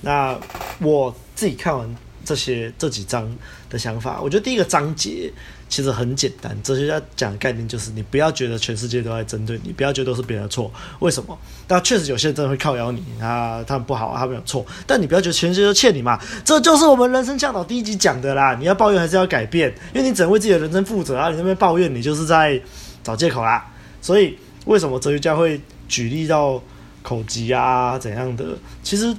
[0.00, 0.38] 那
[0.80, 1.96] 我自己看完。
[2.26, 3.24] 这些这几章
[3.70, 5.32] 的想法，我觉得第一个章节
[5.68, 6.60] 其实很简单。
[6.60, 10.68] 哲学家讲的概念就是，你不要觉得全世界都在针对你，不要觉得都是别人的错。
[10.98, 11.38] 为什么？
[11.68, 14.66] 但确实有些人真的会靠咬你啊，他们不好，他们有错。
[14.88, 18.56] 但你不要觉得全世界都欠你嘛，这就是我们人生向导第一集讲的啦。
[18.56, 19.72] 你要抱怨还是要改变？
[19.94, 21.30] 因为你只能为自己的人生负责啊！
[21.30, 22.60] 你那边抱怨，你就是在
[23.04, 23.64] 找借口啦。
[24.02, 26.60] 所以为什么哲学家会举例到
[27.04, 28.44] 口疾啊怎样的？
[28.82, 29.16] 其实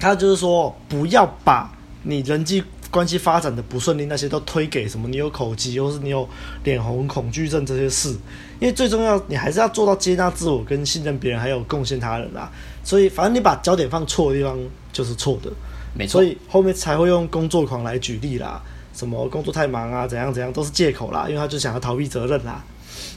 [0.00, 1.70] 他就是说，不要把。
[2.02, 5.08] 你人际关系发展的不顺利，那些都推给什么？
[5.08, 6.28] 你有口疾，或是你有
[6.64, 8.10] 脸红恐惧症这些事，
[8.58, 12.50] 因为最重要，你还是要做到接纳自我、跟信任别人，还有贡献他人啦。
[12.82, 14.58] 所以，反正你把焦点放错的地方
[14.92, 15.50] 就是错的，
[15.94, 16.20] 没错。
[16.20, 18.60] 所以后面才会用工作狂来举例啦，
[18.94, 22.64] 什么工作太忙啊，怎样怎样都是借口啦，因为他就想要逃避责任啦。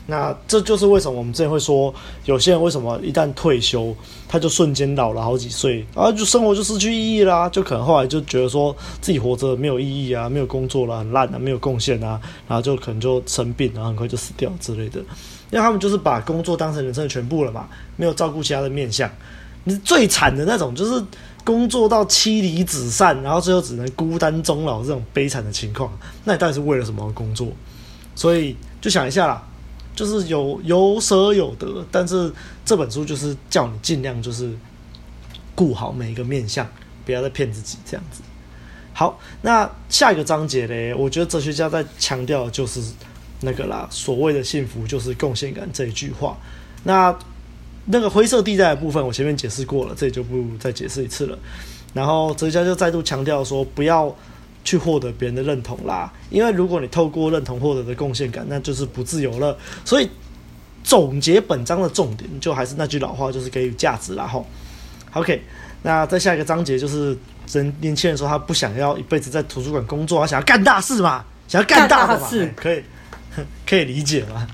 [0.08, 1.94] 那这就是为什么我们之前会说，
[2.26, 3.96] 有些人为什么一旦退休，
[4.28, 15.00] 他就瞬间老了好几岁，啊，就生活就失去意义啦，就可能后来就觉得说自己活着没有意义啊，没有工作了，很烂啊，没有贡献啊，然后就可能就生病，然后很快就死掉之类的。
[15.52, 19.10] 因为他们就是把工作当成人生的全部了嘛，没有照顾其他的面相。
[19.64, 21.02] 你最惨的那种就是
[21.46, 25.90] 工作到妻离子散，然后最后只能孤单终老这种悲惨的情况，
[26.26, 27.48] 那你到底是为了什么工作？
[28.16, 29.42] 所以就想一下啦。
[29.96, 32.32] 就是有有舍有得，但是
[32.66, 34.52] 这本书就是叫你尽量就是
[35.56, 36.68] 顾好每一个面相，
[37.06, 38.22] 不要再骗自己这样子。
[38.94, 42.82] 好，那下一个章节嘞，我觉得哲学家在强调就是
[43.42, 46.38] 那个啦，所谓的幸福就是贡献感这一句话。
[46.84, 47.18] 那
[47.86, 51.38] 那个灰色地带的部分，我前面解释过了，这里就不再解释一次了。
[51.94, 54.16] 然后哲学家就再度强调说，不要。
[54.64, 59.58] 去获得别人的认同啦，因为如果你透过认同获得的贡献感，那就是不自由了。
[59.84, 60.10] 所以
[60.84, 64.26] 总结本章的重点，就还是那句老话，就是给予价值啦。
[64.26, 64.46] 吼
[65.14, 65.42] ，OK，
[65.82, 67.18] 那在下一个章节就是
[67.52, 72.82] 人年轻人说他不想要一辈子在图书馆工作，他想要干大事嘛，想要干大事，可以
[73.68, 74.48] 可以理解嘛。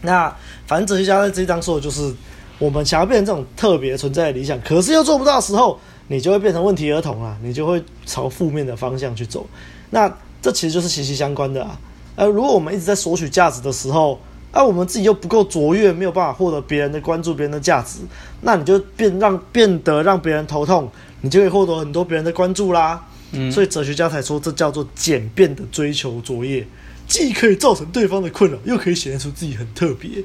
[0.00, 0.34] 那
[0.66, 2.14] 反正哲学家在这一章说的就是，
[2.58, 5.78] 我们想要变成这种特别存在的理想，可是又做不到的时候。
[6.08, 9.46] 你就会变成问题儿童啊，你就会朝负面的方向去走。
[9.90, 11.78] 那这其实就是息息相关的啊。
[12.14, 14.18] 呃，如果我们一直在索取价值的时候，
[14.52, 17.98] 啊，我们自己又不够卓越，没有办法获得别人的关注、别人的价值，
[18.40, 20.90] 那你就变让变得让别人头痛，
[21.20, 23.06] 你就可以获得很多别人的关注啦。
[23.32, 26.66] 嗯，所以哲学家才说这叫做简便的追求卓越，
[27.06, 30.22] 既可以造成对方的困扰，又可以显现出自己很特别。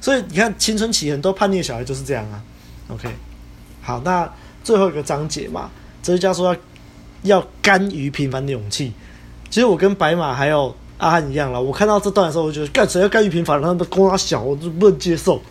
[0.00, 2.42] 所以你看，青春期很多叛逆的小孩就是这样啊。
[2.88, 3.08] OK，
[3.80, 4.30] 好，那
[4.64, 5.70] 最后一个章节嘛，
[6.02, 6.52] 哲学家说
[7.22, 8.92] 要要甘于平凡的勇气。
[9.48, 10.74] 其实我跟白马还有。
[10.96, 15.42] 阿汉一样了，我看到这段的时候，我觉得干谁要甘于平凡，然后光他小，我就不能接受。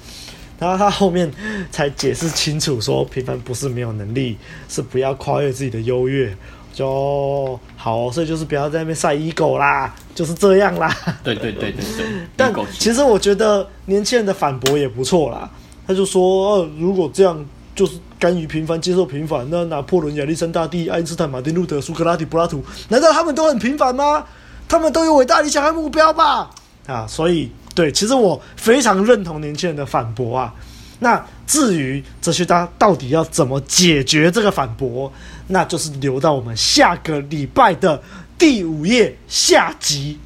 [0.58, 1.30] 然后他后面
[1.70, 4.38] 才解释清楚说，平凡不是没有能力，
[4.70, 6.36] 是不要跨越自己的优越。
[6.74, 10.96] 就好，所以就是不要在那边晒 ego 啦，就是这样啦。
[11.22, 12.06] 对对对对对。
[12.38, 15.52] 但其实我觉得年轻人的反驳也不错啦。
[15.86, 17.46] 他就说，呃，如果这样
[17.76, 24.26] 就是甘于平凡，接受平凡，那拿破仑、亚历山大帝、爱因斯坦、马丁路德、苏格拉底、柏拉图，难道他们都很平凡吗？
[24.68, 26.50] 他们都有伟大理想和目标吧？
[26.88, 30.54] 啊，所以对，其实我非常认同年轻人的反驳啊。
[31.00, 35.12] 那至于哲学家到底要怎么解决这个反驳，
[35.48, 38.02] 那就是留到我们下个礼拜的
[38.38, 40.18] 第五页下集，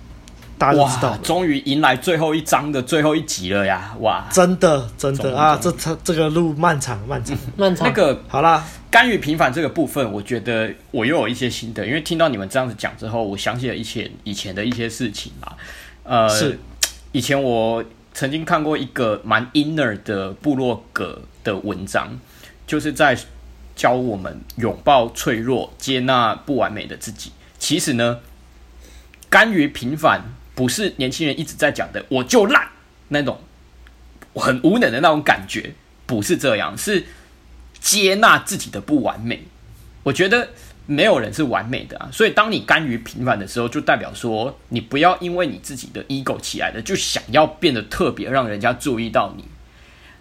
[0.57, 1.17] 大家都知道。
[1.17, 3.95] 终于迎来最后一章的最后一集了呀！
[3.99, 7.85] 哇，真的真的啊，这这这个路漫长漫长漫长。
[7.87, 8.65] 那个好啦。
[8.89, 15.57] 甘于平凡这个部分，我觉得我又有一些心得，因为听到你们这样子讲之后，我想起了一些以前的一些事情啦。
[16.03, 16.57] 呃，是
[17.11, 17.83] 以前我
[18.13, 22.17] 曾经看过一个蛮 inner 的部落格的文章，
[22.65, 23.15] 就是在
[23.75, 27.33] 教我们拥抱脆弱，接纳不完美的自己。
[27.59, 28.19] 其实呢，
[29.29, 30.21] 甘于平凡
[30.57, 32.67] 不是年轻人一直在讲的“我就烂”
[33.09, 33.39] 那种
[34.33, 35.75] 很无能的那种感觉，
[36.07, 37.05] 不是这样，是。
[37.79, 39.43] 接纳自己的不完美，
[40.01, 40.49] 我觉得
[40.87, 42.09] 没有人是完美的啊。
[42.11, 49.45] 所以，当你甘于平凡的时候，就代表说你不要因为你自己的 ego 起来了，就想要变得特别，让人家注意到你。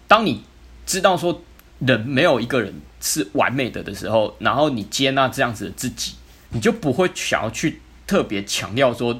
[0.07, 0.43] 当你
[0.85, 1.41] 知道说
[1.79, 6.13] 人没有一个人是完美的的时候，然后你接纳这样子的自己，
[6.49, 9.19] 你就不会想要去特别强调说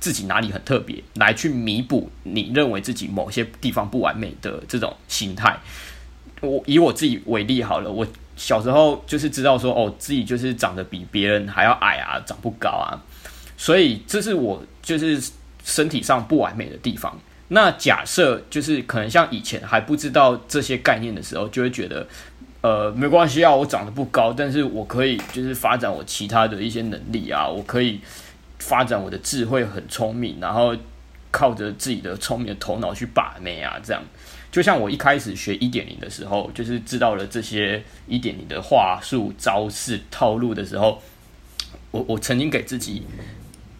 [0.00, 5.56] 自己哪里很特别，来去弥补你认为自己某些地方不完美的这种心态。
[6.40, 12.96] 我以我自己为例好了，我小时候就是知道说，哦，自己就是长得比别人还要矮啊，长不高啊，
[13.58, 15.22] 所以这是我就是
[15.62, 17.20] 身体上不完美的地方。
[17.48, 22.06] 那假设就是可能像以前还不知道这些概念的时候，就会觉得，
[22.62, 28.00] 呃，没关系啊，我长得不高，但是我可以就是发展我其他的一些能力啊，我可以
[28.60, 30.76] 发展我的智慧，很聪明，然后
[31.32, 34.00] 靠着自己的聪明的头脑去把妹啊，这样。
[34.52, 41.00] 就像我一开始学一点零的时候，就是知道了这些一点零的话术、招式、套路的时候，
[41.90, 43.02] 我我曾经给自己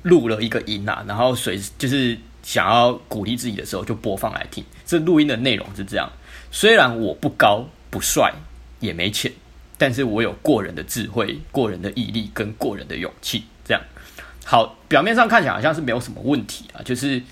[0.03, 4.65] 录了一个音啊，然后随就是想要鼓励自己的时候就播放来听。
[4.87, 6.09] 这录音的内容是这样：
[6.53, 8.33] 虽然我不高、不帅、
[8.79, 9.33] 也没钱，
[9.77, 13.45] 但是我有过人的智慧、过人的毅力跟过人的勇气。
[14.51, 17.23] 好，表面上看起来好像是没有什么问题啊，就是。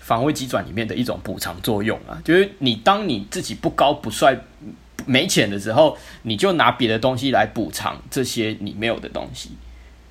[0.00, 4.34] 防卫机转里面的一种补偿作用啊，就是你当你自己不高不帅
[5.04, 9.50] 没钱的时候，你就拿别的东西来补偿这些你没有的东西。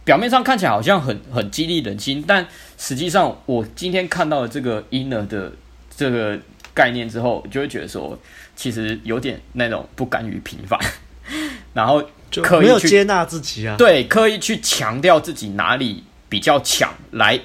[0.06, 2.46] 表面上看起来好像很很激励人心，但
[2.78, 5.52] 实际上我今天看到了这个 inner 的
[5.90, 6.40] 这个
[6.76, 8.16] 概念之后，就会觉得说，
[8.56, 10.80] 其实有点那种不甘于平凡，
[11.74, 17.40] 然后就刻意去没有接纳自己啊，对，刻意去强调自己哪里比较强来。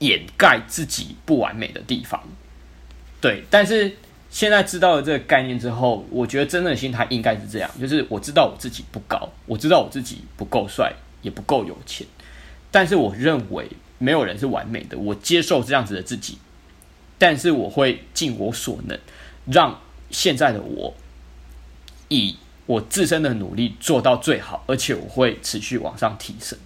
[0.00, 2.22] 掩盖自己不完美的地方，
[3.20, 3.42] 对。
[3.50, 3.96] 但是
[4.30, 12.06] 现在知道了这个概念之后，我觉得真正的心态应该是这样：就是我知道我自己不高，我知道我自己不够帅，也不够有钱。
[12.70, 13.68] 但是我认为
[13.98, 16.38] 没有人是完美的，我接受这样子的自己。
[17.18, 18.96] 但是我会尽我所能，
[19.46, 19.80] 让
[20.12, 20.94] 现在的我
[22.06, 26.56] 以我自身的努力做到最好，而且我会持续往上提升。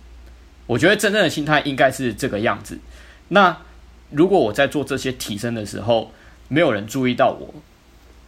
[0.73, 2.79] 我觉得真正的心态应该是这个样子。
[3.29, 3.55] 那
[4.09, 6.11] 如果我在做这些提升的时候，
[6.49, 7.55] 没有人注意到我，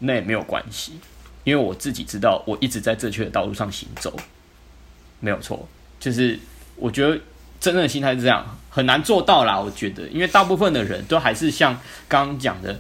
[0.01, 1.01] 那也没有关系，
[1.45, 4.15] 因为我自己知道我一直在正确的道路上行走，
[5.21, 5.67] 没有错。
[5.99, 6.39] 就是
[6.77, 7.19] 我觉得
[7.59, 9.59] 真正的心态是这样，很难做到啦。
[9.59, 12.79] 我觉得，因为大部分的人都还是像刚刚讲的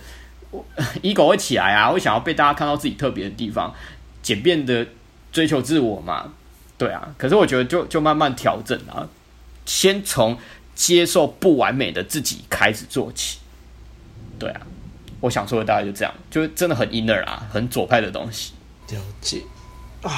[1.00, 3.74] ，ego 会起来啊，会想要被大家看到自己特别的地方，
[4.22, 4.86] 简便的
[5.32, 6.34] 追求自我嘛，
[6.76, 7.14] 对啊。
[7.16, 9.08] 可是我觉得就就慢慢调整啊，
[9.64, 10.38] 先从。
[10.76, 13.38] 接受不完美的自己开始做起，
[14.40, 14.60] 对啊，
[15.20, 18.54] 我想说的大概就这样，就真的很 inner 啊，很左派的东西。
[18.88, 19.40] 了解
[20.02, 20.10] 啊，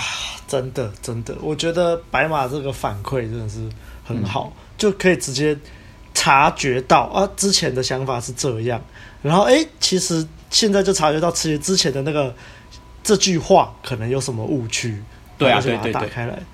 [0.49, 3.69] 真的真的，我觉得白马这个反馈真的是
[4.03, 5.55] 很好，嗯、就可以直接
[6.15, 8.83] 察觉到啊，之前的想法是这样，
[9.21, 12.35] 然后哎，其实现在就察觉到，其实之前的那个
[13.03, 15.03] 这句话可能有什么误区，
[15.37, 16.47] 对啊，就把它打开来，对对对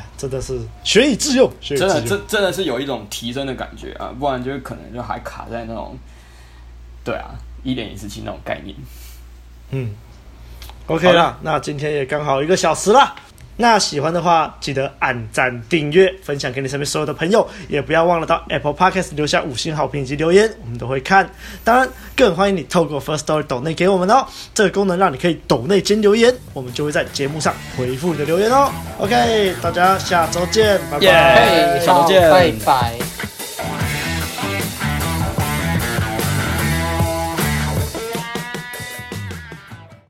[0.00, 5.96] 哎，真的是学以致用，学以致用，真的，真真的是有一种提升的感觉啊，不然就可能就还卡在那种，
[7.04, 7.30] 对啊，
[7.62, 8.76] 一点一次性那种概念，
[9.70, 9.90] 嗯
[10.86, 13.14] ，OK 了，那今天也刚好一个小时了。
[13.60, 21.30] 那喜欢的话，记得按赞、订阅、分享给你身边所有的朋友，也不要忘了到 Apple Podcast 留下五星好评以及留言，我们都会看。
[21.62, 28.70] 当然，更欢迎你透过 First Story 抖内给我们哦，这个功能让你可以抖内兼留言，我们就会在节目上回复你的留言哦。
[28.98, 33.39] OK，大家下周见，拜拜，yeah, 下周见，拜拜。